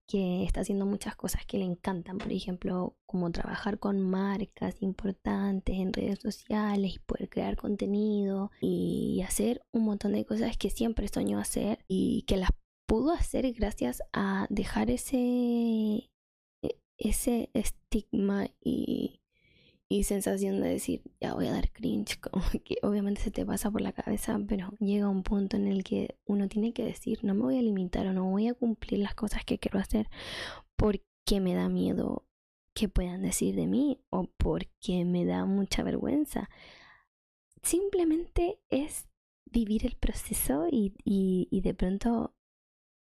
que 0.07 0.43
está 0.43 0.61
haciendo 0.61 0.85
muchas 0.85 1.15
cosas 1.15 1.45
que 1.45 1.57
le 1.57 1.65
encantan, 1.65 2.17
por 2.17 2.31
ejemplo, 2.31 2.95
como 3.05 3.31
trabajar 3.31 3.79
con 3.79 3.99
marcas 3.99 4.81
importantes 4.81 5.75
en 5.77 5.93
redes 5.93 6.19
sociales 6.19 6.95
y 6.95 6.99
poder 6.99 7.27
crear 7.29 7.55
contenido 7.55 8.51
y 8.61 9.21
hacer 9.27 9.63
un 9.71 9.83
montón 9.83 10.13
de 10.13 10.25
cosas 10.25 10.57
que 10.57 10.69
siempre 10.69 11.07
soñó 11.07 11.39
hacer 11.39 11.79
y 11.87 12.23
que 12.27 12.37
las 12.37 12.51
pudo 12.85 13.11
hacer 13.13 13.51
gracias 13.53 14.01
a 14.13 14.47
dejar 14.49 14.89
ese 14.91 15.17
e, 16.61 16.79
ese 16.97 17.49
estigma 17.53 18.47
y 18.63 19.21
y 19.87 20.03
sensación 20.03 20.61
de 20.61 20.69
decir, 20.69 21.03
ya 21.21 21.33
voy 21.33 21.47
a 21.47 21.51
dar 21.51 21.71
cringe, 21.71 22.19
como 22.31 22.43
que 22.63 22.77
obviamente 22.81 23.21
se 23.21 23.31
te 23.31 23.45
pasa 23.45 23.71
por 23.71 23.81
la 23.81 23.93
cabeza, 23.93 24.39
pero 24.47 24.71
llega 24.79 25.09
un 25.09 25.23
punto 25.23 25.57
en 25.57 25.67
el 25.67 25.83
que 25.83 26.17
uno 26.25 26.47
tiene 26.47 26.73
que 26.73 26.83
decir, 26.83 27.19
no 27.23 27.33
me 27.33 27.43
voy 27.43 27.57
a 27.57 27.61
limitar 27.61 28.07
o 28.07 28.13
no 28.13 28.25
voy 28.25 28.47
a 28.47 28.53
cumplir 28.53 28.99
las 28.99 29.15
cosas 29.15 29.45
que 29.45 29.59
quiero 29.59 29.79
hacer 29.79 30.09
porque 30.75 31.39
me 31.39 31.53
da 31.53 31.69
miedo 31.69 32.25
que 32.73 32.89
puedan 32.89 33.21
decir 33.21 33.55
de 33.55 33.67
mí 33.67 34.01
o 34.09 34.29
porque 34.37 35.05
me 35.05 35.25
da 35.25 35.45
mucha 35.45 35.83
vergüenza. 35.83 36.49
Simplemente 37.61 38.59
es 38.69 39.07
vivir 39.45 39.85
el 39.85 39.95
proceso 39.95 40.67
y, 40.69 40.93
y, 41.03 41.47
y 41.51 41.61
de 41.61 41.73
pronto 41.73 42.35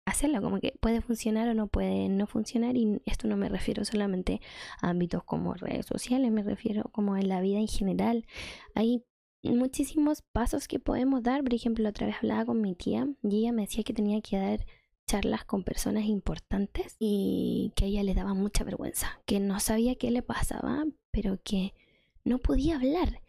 hacerlo, 0.07 0.41
como 0.41 0.59
que 0.59 0.73
puede 0.79 1.01
funcionar 1.01 1.49
o 1.49 1.53
no 1.53 1.67
puede 1.67 2.07
no 2.07 2.27
funcionar 2.27 2.77
y 2.77 3.01
esto 3.05 3.27
no 3.27 3.35
me 3.35 3.49
refiero 3.49 3.83
solamente 3.83 4.39
a 4.81 4.89
ámbitos 4.89 5.23
como 5.25 5.53
redes 5.53 5.85
sociales, 5.85 6.31
me 6.31 6.43
refiero 6.43 6.89
como 6.93 7.17
en 7.17 7.27
la 7.27 7.41
vida 7.41 7.59
en 7.59 7.67
general. 7.67 8.25
Hay 8.73 9.03
muchísimos 9.43 10.23
pasos 10.31 10.67
que 10.69 10.79
podemos 10.79 11.23
dar, 11.23 11.43
por 11.43 11.53
ejemplo, 11.53 11.87
otra 11.87 12.07
vez 12.07 12.15
hablaba 12.17 12.45
con 12.45 12.61
mi 12.61 12.73
tía 12.73 13.07
y 13.21 13.39
ella 13.39 13.51
me 13.51 13.63
decía 13.63 13.83
que 13.83 13.93
tenía 13.93 14.21
que 14.21 14.37
dar 14.37 14.65
charlas 15.07 15.43
con 15.43 15.63
personas 15.63 16.05
importantes 16.05 16.95
y 16.99 17.73
que 17.75 17.85
a 17.85 17.87
ella 17.87 18.03
le 18.03 18.13
daba 18.13 18.33
mucha 18.33 18.63
vergüenza, 18.63 19.21
que 19.25 19.41
no 19.41 19.59
sabía 19.59 19.95
qué 19.95 20.09
le 20.09 20.21
pasaba, 20.21 20.85
pero 21.11 21.37
que 21.43 21.73
no 22.23 22.39
podía 22.39 22.77
hablar 22.77 23.21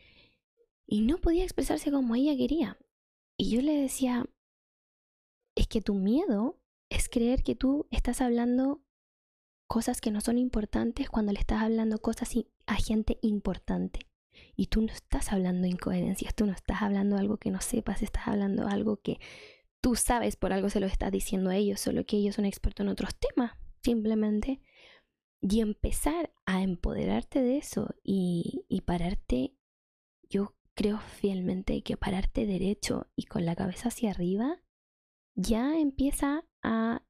y 0.86 1.00
no 1.00 1.18
podía 1.18 1.42
expresarse 1.42 1.90
como 1.90 2.14
ella 2.14 2.36
quería. 2.36 2.78
Y 3.36 3.50
yo 3.50 3.62
le 3.62 3.74
decía, 3.74 4.26
es 5.56 5.66
que 5.66 5.80
tu 5.80 5.94
miedo 5.94 6.56
es 6.90 7.08
creer 7.08 7.42
que 7.42 7.54
tú 7.54 7.86
estás 7.90 8.20
hablando 8.20 8.82
cosas 9.66 10.00
que 10.00 10.10
no 10.10 10.20
son 10.20 10.38
importantes 10.38 11.10
cuando 11.10 11.32
le 11.32 11.38
estás 11.38 11.62
hablando 11.62 11.98
cosas 11.98 12.32
a 12.66 12.74
gente 12.74 13.18
importante. 13.22 14.00
Y 14.56 14.66
tú 14.66 14.80
no 14.80 14.92
estás 14.92 15.32
hablando 15.32 15.66
incoherencias, 15.66 16.34
tú 16.34 16.46
no 16.46 16.52
estás 16.52 16.82
hablando 16.82 17.16
algo 17.16 17.36
que 17.36 17.50
no 17.50 17.60
sepas, 17.60 18.02
estás 18.02 18.28
hablando 18.28 18.66
algo 18.66 18.96
que 18.96 19.18
tú 19.80 19.94
sabes, 19.94 20.36
por 20.36 20.52
algo 20.52 20.70
se 20.70 20.80
lo 20.80 20.86
estás 20.86 21.12
diciendo 21.12 21.50
a 21.50 21.56
ellos, 21.56 21.80
solo 21.80 22.04
que 22.06 22.16
ellos 22.16 22.36
son 22.36 22.44
expertos 22.44 22.84
en 22.84 22.90
otros 22.90 23.10
temas, 23.16 23.52
simplemente. 23.82 24.60
Y 25.40 25.60
empezar 25.60 26.32
a 26.46 26.62
empoderarte 26.62 27.42
de 27.42 27.58
eso 27.58 27.94
y, 28.02 28.64
y 28.68 28.80
pararte, 28.80 29.54
yo 30.28 30.56
creo 30.74 30.98
fielmente 30.98 31.82
que 31.82 31.96
pararte 31.96 32.46
derecho 32.46 33.08
y 33.16 33.24
con 33.24 33.44
la 33.44 33.54
cabeza 33.54 33.88
hacia 33.88 34.10
arriba 34.10 34.60
ya 35.34 35.78
empieza 35.78 36.44
a 36.62 37.02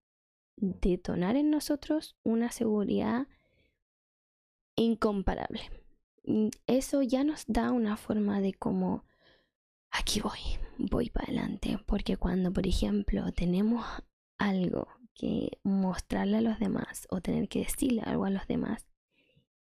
detonar 0.56 1.36
en 1.36 1.50
nosotros 1.50 2.16
una 2.24 2.50
seguridad 2.50 3.28
incomparable. 4.76 5.60
Eso 6.66 7.02
ya 7.02 7.24
nos 7.24 7.44
da 7.46 7.72
una 7.72 7.96
forma 7.96 8.40
de 8.40 8.54
como, 8.54 9.04
aquí 9.90 10.20
voy, 10.20 10.40
voy 10.78 11.10
para 11.10 11.26
adelante, 11.26 11.78
porque 11.86 12.16
cuando, 12.16 12.52
por 12.52 12.66
ejemplo, 12.66 13.32
tenemos 13.32 13.84
algo 14.38 14.88
que 15.14 15.58
mostrarle 15.62 16.36
a 16.36 16.42
los 16.42 16.58
demás 16.58 17.06
o 17.10 17.20
tener 17.20 17.48
que 17.48 17.60
decirle 17.60 18.02
algo 18.02 18.24
a 18.24 18.30
los 18.30 18.46
demás, 18.46 18.88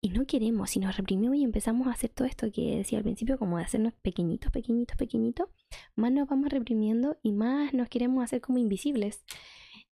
y 0.06 0.10
no 0.10 0.28
queremos, 0.28 0.70
si 0.70 0.80
nos 0.80 0.98
reprimimos 0.98 1.36
y 1.36 1.44
empezamos 1.44 1.88
a 1.88 1.92
hacer 1.92 2.12
todo 2.12 2.28
esto 2.28 2.52
que 2.52 2.78
decía 2.78 3.00
al 3.00 3.04
principio, 3.04 3.40
como 3.40 3.58
de 3.58 3.64
hacernos 3.64 3.94
pequeñitos, 4.04 4.52
pequeñitos, 4.52 4.96
pequeñitos, 4.96 5.50
más 5.96 6.12
nos 6.12 6.28
vamos 6.28 6.50
reprimiendo 6.50 7.18
y 7.24 7.32
más 7.32 7.74
nos 7.74 7.90
queremos 7.90 8.24
hacer 8.24 8.40
como 8.40 8.60
invisibles. 8.60 9.26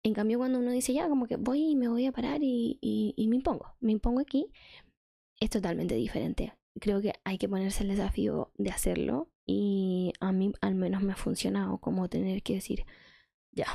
En 0.08 0.13
cambio, 0.13 0.38
cuando 0.38 0.60
uno 0.60 0.72
dice, 0.72 0.93
ya, 0.93 1.10
como 1.10 1.28
que 1.28 1.36
voy 1.36 1.72
y 1.72 1.76
me 1.76 1.89
voy 1.89 2.06
a 2.06 2.13
parar 2.13 2.39
y, 2.41 3.13
me 3.17 3.36
impongo, 3.36 3.76
me 3.82 3.91
impongo 3.91 4.22
aquí, 4.22 4.48
es 5.38 5.50
totalmente 5.50 5.96
diferente. 5.96 6.54
Creo 6.80 7.02
que 7.02 7.12
hay 7.26 7.38
que 7.38 7.50
ponerse 7.50 7.84
el 7.84 7.89
desafío 7.89 8.54
de 8.58 8.70
hacerlo 8.70 9.30
y 9.46 10.13
a 10.22 10.32
mí 10.32 10.54
al 10.62 10.76
menos 10.76 11.02
me 11.04 11.12
ha 11.12 11.17
funcionado 11.17 11.80
como 11.80 12.08
tener 12.08 12.41
que 12.41 12.54
decir, 12.54 12.86
ya, 13.52 13.67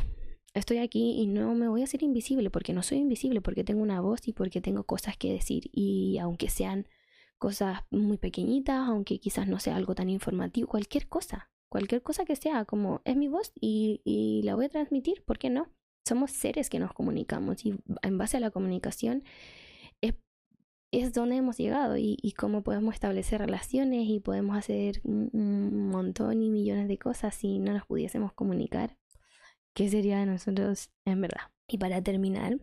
estoy 0.54 0.78
aquí 0.78 1.20
y 1.20 1.26
no 1.26 1.54
me 1.54 1.68
voy 1.68 1.82
a 1.82 1.84
hacer 1.84 2.02
invisible 2.02 2.48
porque 2.48 2.72
no 2.72 2.82
soy 2.82 2.96
invisible, 2.96 3.42
porque 3.42 3.62
tengo 3.62 3.82
una 3.82 4.00
voz 4.00 4.26
y 4.26 4.32
porque 4.32 4.62
tengo 4.62 4.84
cosas 4.84 5.18
que 5.18 5.34
decir. 5.34 5.64
Y 5.70 6.16
aunque 6.16 6.48
sean 6.48 6.88
cosas 7.36 7.80
muy 7.90 8.16
pequeñitas, 8.16 8.88
aunque 8.88 9.20
quizás 9.20 9.48
no 9.48 9.58
sea 9.58 9.76
algo 9.76 9.94
tan 9.94 10.08
informativo, 10.08 10.66
cualquier 10.66 11.08
cosa, 11.10 11.50
cualquier 11.68 12.00
cosa 12.00 12.24
que 12.24 12.36
sea, 12.36 12.64
como 12.64 13.02
es 13.04 13.16
mi 13.18 13.28
voz 13.28 13.52
y 13.60 14.40
la 14.44 14.54
voy 14.54 14.64
a 14.64 14.70
transmitir, 14.70 15.22
¿por 15.24 15.38
qué 15.38 15.50
no? 15.50 15.68
Somos 16.06 16.32
seres 16.32 16.68
que 16.68 16.78
nos 16.78 16.92
comunicamos 16.92 17.64
y 17.64 17.74
en 18.02 18.18
base 18.18 18.36
a 18.36 18.40
la 18.40 18.50
comunicación 18.50 19.22
es, 20.00 20.14
es 20.92 21.12
donde 21.12 21.36
hemos 21.36 21.58
llegado 21.58 21.96
y, 21.96 22.34
cómo 22.36 22.62
podemos 22.62 22.94
establecer 22.94 23.40
relaciones 23.40 24.08
y 24.08 24.20
podemos 24.20 24.56
hacer 24.56 25.00
un 25.04 25.88
montón 25.88 26.42
y 26.42 26.50
millones 26.50 26.88
de 26.88 26.98
cosas 26.98 27.34
si 27.34 27.58
no 27.58 27.72
nos 27.72 27.86
pudiésemos 27.86 28.32
comunicar 28.32 28.96
qué 29.74 29.88
sería 29.88 30.18
de 30.18 30.26
nosotros 30.26 30.90
en 31.04 31.20
verdad. 31.20 31.50
Y 31.68 31.78
para 31.78 32.02
terminar, 32.02 32.58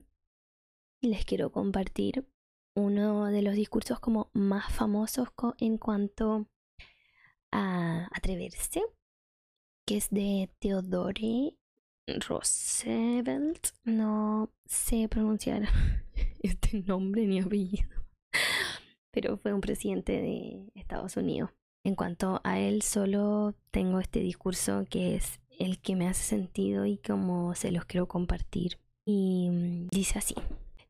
les 1.01 1.25
quiero 1.25 1.51
compartir 1.51 2.27
uno 2.75 3.25
de 3.25 3.41
los 3.41 3.55
discursos 3.55 3.99
como 3.99 4.29
más 4.33 4.71
famosos 4.71 5.29
en 5.59 5.77
cuanto 5.77 6.47
a 7.51 8.07
atreverse, 8.15 8.83
que 9.85 9.97
es 9.97 10.09
de 10.09 10.49
Theodore 10.59 11.58
Roosevelt. 12.27 13.67
No 13.83 14.49
sé 14.65 15.07
pronunciar 15.09 15.67
este 16.43 16.83
nombre 16.87 17.25
ni 17.25 17.39
apellido, 17.39 17.89
pero 19.11 19.37
fue 19.37 19.53
un 19.53 19.61
presidente 19.61 20.13
de 20.13 20.71
Estados 20.75 21.17
Unidos. 21.17 21.51
En 21.83 21.95
cuanto 21.95 22.41
a 22.43 22.59
él, 22.59 22.81
solo 22.81 23.55
tengo 23.71 23.99
este 23.99 24.19
discurso 24.19 24.85
que 24.89 25.15
es 25.15 25.39
el 25.59 25.79
que 25.79 25.95
me 25.95 26.07
hace 26.07 26.23
sentido 26.23 26.85
y 26.85 26.97
como 26.97 27.55
se 27.55 27.71
los 27.71 27.85
quiero 27.85 28.07
compartir. 28.07 28.79
Y 29.05 29.49
mm, 29.49 29.87
dice 29.89 30.19
así, 30.19 30.35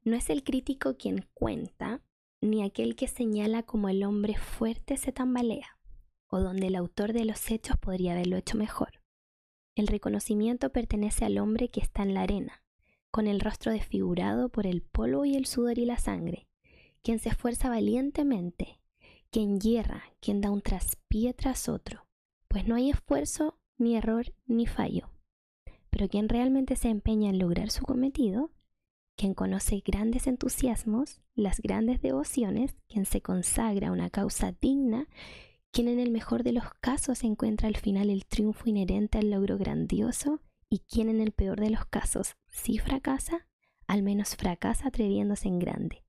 no 0.03 0.15
es 0.15 0.29
el 0.29 0.43
crítico 0.43 0.97
quien 0.97 1.25
cuenta, 1.33 2.01
ni 2.41 2.63
aquel 2.63 2.95
que 2.95 3.07
señala 3.07 3.63
como 3.63 3.89
el 3.89 4.03
hombre 4.03 4.37
fuerte 4.37 4.97
se 4.97 5.11
tambalea, 5.11 5.77
o 6.29 6.39
donde 6.39 6.67
el 6.67 6.75
autor 6.75 7.13
de 7.13 7.25
los 7.25 7.51
hechos 7.51 7.77
podría 7.77 8.13
haberlo 8.13 8.37
hecho 8.37 8.57
mejor. 8.57 8.98
El 9.79 9.87
reconocimiento 9.87 10.73
pertenece 10.73 11.23
al 11.23 11.37
hombre 11.37 11.69
que 11.69 11.79
está 11.79 12.03
en 12.03 12.13
la 12.13 12.23
arena, 12.23 12.61
con 13.11 13.27
el 13.27 13.39
rostro 13.39 13.71
desfigurado 13.71 14.49
por 14.49 14.67
el 14.67 14.81
polvo 14.81 15.23
y 15.23 15.37
el 15.37 15.45
sudor 15.45 15.79
y 15.79 15.85
la 15.85 15.97
sangre, 15.97 16.49
quien 17.01 17.17
se 17.17 17.29
esfuerza 17.29 17.69
valientemente, 17.69 18.81
quien 19.31 19.61
hierra, 19.61 20.03
quien 20.19 20.41
da 20.41 20.51
un 20.51 20.61
traspié 20.61 21.33
tras 21.33 21.69
otro, 21.69 22.05
pues 22.49 22.67
no 22.67 22.75
hay 22.75 22.89
esfuerzo 22.89 23.57
ni 23.77 23.95
error, 23.95 24.33
ni 24.47 24.67
fallo. 24.67 25.11
Pero 25.89 26.09
quien 26.09 26.27
realmente 26.27 26.75
se 26.75 26.89
empeña 26.89 27.29
en 27.29 27.39
lograr 27.39 27.71
su 27.71 27.85
cometido, 27.85 28.51
quien 29.15 29.33
conoce 29.33 29.81
grandes 29.85 30.27
entusiasmos, 30.27 31.21
las 31.35 31.61
grandes 31.61 32.01
devociones, 32.01 32.75
quien 32.89 33.05
se 33.05 33.21
consagra 33.21 33.87
a 33.87 33.91
una 33.93 34.09
causa 34.09 34.51
digna, 34.59 35.07
quien 35.71 35.87
en 35.87 35.99
el 35.99 36.11
mejor 36.11 36.43
de 36.43 36.53
los 36.53 36.65
casos 36.81 37.23
encuentra 37.23 37.67
al 37.67 37.77
final 37.77 38.09
el 38.09 38.25
triunfo 38.25 38.69
inherente 38.69 39.17
al 39.17 39.29
logro 39.31 39.57
grandioso, 39.57 40.41
y 40.69 40.79
quien 40.79 41.09
en 41.09 41.19
el 41.19 41.31
peor 41.31 41.59
de 41.59 41.71
los 41.71 41.85
casos, 41.85 42.35
si 42.47 42.77
fracasa, 42.77 43.47
al 43.87 44.03
menos 44.03 44.35
fracasa 44.35 44.89
atreviéndose 44.89 45.47
en 45.47 45.59
grande, 45.59 46.03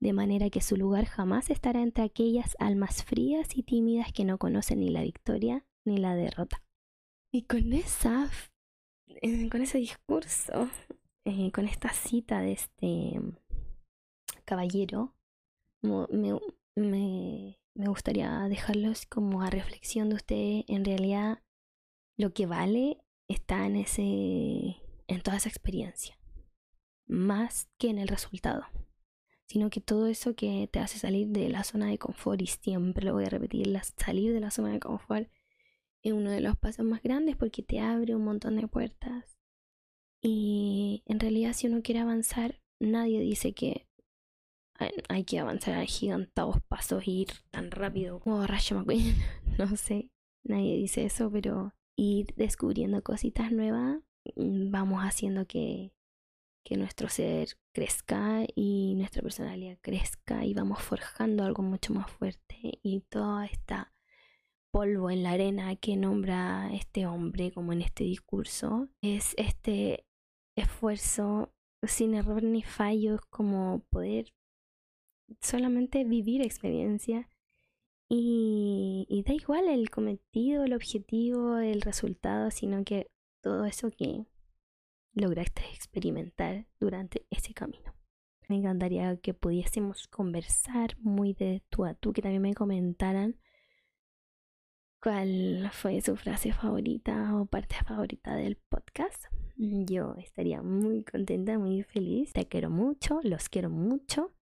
de 0.00 0.12
manera 0.12 0.50
que 0.50 0.60
su 0.60 0.76
lugar 0.76 1.04
jamás 1.04 1.50
estará 1.50 1.80
entre 1.82 2.02
aquellas 2.02 2.56
almas 2.58 3.04
frías 3.04 3.56
y 3.56 3.62
tímidas 3.62 4.12
que 4.12 4.24
no 4.24 4.38
conocen 4.38 4.80
ni 4.80 4.90
la 4.90 5.02
victoria 5.02 5.64
ni 5.84 5.98
la 5.98 6.14
derrota. 6.14 6.62
Y 7.32 7.42
con 7.42 7.72
esa, 7.72 8.28
eh, 9.06 9.48
con 9.48 9.62
ese 9.62 9.78
discurso, 9.78 10.68
eh, 11.24 11.52
con 11.52 11.68
esta 11.68 11.90
cita 11.90 12.40
de 12.40 12.52
este 12.52 13.20
caballero, 14.44 15.14
me, 15.82 16.40
me, 16.74 17.60
me 17.74 17.88
gustaría 17.88 18.30
dejarlos 18.48 19.06
como 19.06 19.42
a 19.42 19.50
reflexión 19.50 20.08
de 20.08 20.16
usted. 20.16 20.64
En 20.68 20.84
realidad, 20.84 21.42
lo 22.16 22.32
que 22.32 22.46
vale 22.46 22.98
está 23.28 23.66
en 23.66 23.76
ese, 23.76 24.82
en 25.06 25.22
toda 25.22 25.36
esa 25.36 25.48
experiencia, 25.48 26.18
más 27.06 27.68
que 27.78 27.90
en 27.90 27.98
el 27.98 28.08
resultado 28.08 28.64
sino 29.50 29.68
que 29.68 29.80
todo 29.80 30.06
eso 30.06 30.36
que 30.36 30.68
te 30.70 30.78
hace 30.78 31.00
salir 31.00 31.26
de 31.26 31.48
la 31.48 31.64
zona 31.64 31.86
de 31.86 31.98
confort, 31.98 32.40
y 32.40 32.46
siempre 32.46 33.04
lo 33.04 33.14
voy 33.14 33.24
a 33.24 33.30
repetir, 33.30 33.66
salir 33.96 34.32
de 34.32 34.38
la 34.38 34.52
zona 34.52 34.70
de 34.70 34.78
confort 34.78 35.28
es 36.04 36.12
uno 36.12 36.30
de 36.30 36.40
los 36.40 36.56
pasos 36.56 36.86
más 36.86 37.02
grandes 37.02 37.34
porque 37.34 37.64
te 37.64 37.80
abre 37.80 38.14
un 38.14 38.22
montón 38.22 38.54
de 38.54 38.68
puertas. 38.68 39.40
Y 40.22 41.02
en 41.06 41.18
realidad 41.18 41.52
si 41.52 41.66
uno 41.66 41.82
quiere 41.82 41.98
avanzar, 41.98 42.60
nadie 42.78 43.18
dice 43.18 43.52
que 43.52 43.88
hay 45.08 45.24
que 45.24 45.38
avanzar 45.38 45.74
a 45.74 45.84
gigantados 45.84 46.60
pasos 46.68 47.06
e 47.06 47.10
ir 47.10 47.28
tan 47.50 47.70
rápido 47.70 48.20
como 48.20 48.46
Rayo 48.46 48.78
McQueen. 48.78 49.14
no 49.58 49.76
sé, 49.76 50.10
nadie 50.44 50.76
dice 50.76 51.04
eso, 51.04 51.30
pero 51.30 51.74
ir 51.96 52.34
descubriendo 52.36 53.02
cositas 53.02 53.52
nuevas, 53.52 53.98
mm, 54.36 54.70
vamos 54.70 55.02
haciendo 55.02 55.46
que, 55.46 55.92
que 56.64 56.76
nuestro 56.76 57.08
ser 57.08 57.50
crezca 57.74 58.44
y 58.54 58.94
nuestra 58.96 59.22
personalidad 59.22 59.78
crezca 59.80 60.44
y 60.44 60.54
vamos 60.54 60.80
forjando 60.82 61.44
algo 61.44 61.62
mucho 61.62 61.92
más 61.92 62.10
fuerte 62.10 62.78
y 62.82 63.00
toda 63.08 63.46
esta 63.46 63.92
polvo 64.72 65.10
en 65.10 65.24
la 65.24 65.32
arena 65.32 65.74
que 65.76 65.96
nombra 65.96 66.70
este 66.72 67.06
hombre 67.06 67.50
como 67.50 67.72
en 67.72 67.82
este 67.82 68.04
discurso 68.04 68.88
es 69.02 69.34
este 69.36 70.06
esfuerzo 70.56 71.52
sin 71.82 72.14
error 72.14 72.42
ni 72.42 72.62
fallos 72.62 73.20
como 73.30 73.84
poder 73.90 74.32
solamente 75.40 76.04
vivir 76.04 76.42
experiencia 76.42 77.28
y, 78.08 79.22
da 79.24 79.32
igual 79.32 79.68
el 79.68 79.88
cometido, 79.88 80.64
el 80.64 80.72
objetivo, 80.72 81.58
el 81.58 81.80
resultado, 81.80 82.50
sino 82.50 82.84
que 82.84 83.08
todo 83.40 83.64
eso 83.64 83.90
que 83.90 84.26
lograste 85.12 85.62
experimentar 85.74 86.66
durante 86.80 87.26
ese 87.30 87.54
camino. 87.54 87.94
Me 88.48 88.56
encantaría 88.56 89.16
que 89.18 89.32
pudiésemos 89.32 90.08
conversar 90.08 90.96
muy 90.98 91.34
de 91.34 91.62
tú 91.70 91.84
a 91.84 91.94
tú, 91.94 92.12
que 92.12 92.20
también 92.20 92.42
me 92.42 92.54
comentaran 92.54 93.38
cuál 95.00 95.70
fue 95.72 96.00
su 96.00 96.16
frase 96.16 96.52
favorita 96.52 97.36
o 97.36 97.46
parte 97.46 97.76
favorita 97.86 98.34
del 98.34 98.56
podcast. 98.56 99.26
Yo 99.56 100.16
estaría 100.18 100.62
muy 100.62 101.04
contenta, 101.04 101.58
muy 101.58 101.84
feliz. 101.84 102.32
Te 102.32 102.48
quiero 102.48 102.70
mucho, 102.70 103.20
los 103.22 103.48
quiero 103.48 103.70
mucho. 103.70 104.32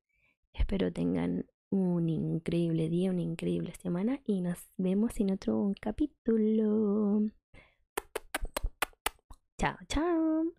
Espero 0.58 0.92
tengan 0.92 1.46
un 1.70 2.08
increíble 2.08 2.88
día, 2.88 3.10
una 3.10 3.22
increíble 3.22 3.72
semana 3.80 4.20
y 4.24 4.40
nos 4.40 4.58
vemos 4.76 5.18
en 5.20 5.32
otro 5.32 5.72
capítulo. 5.80 7.22
Chao, 9.58 9.76
chao. 9.88 10.58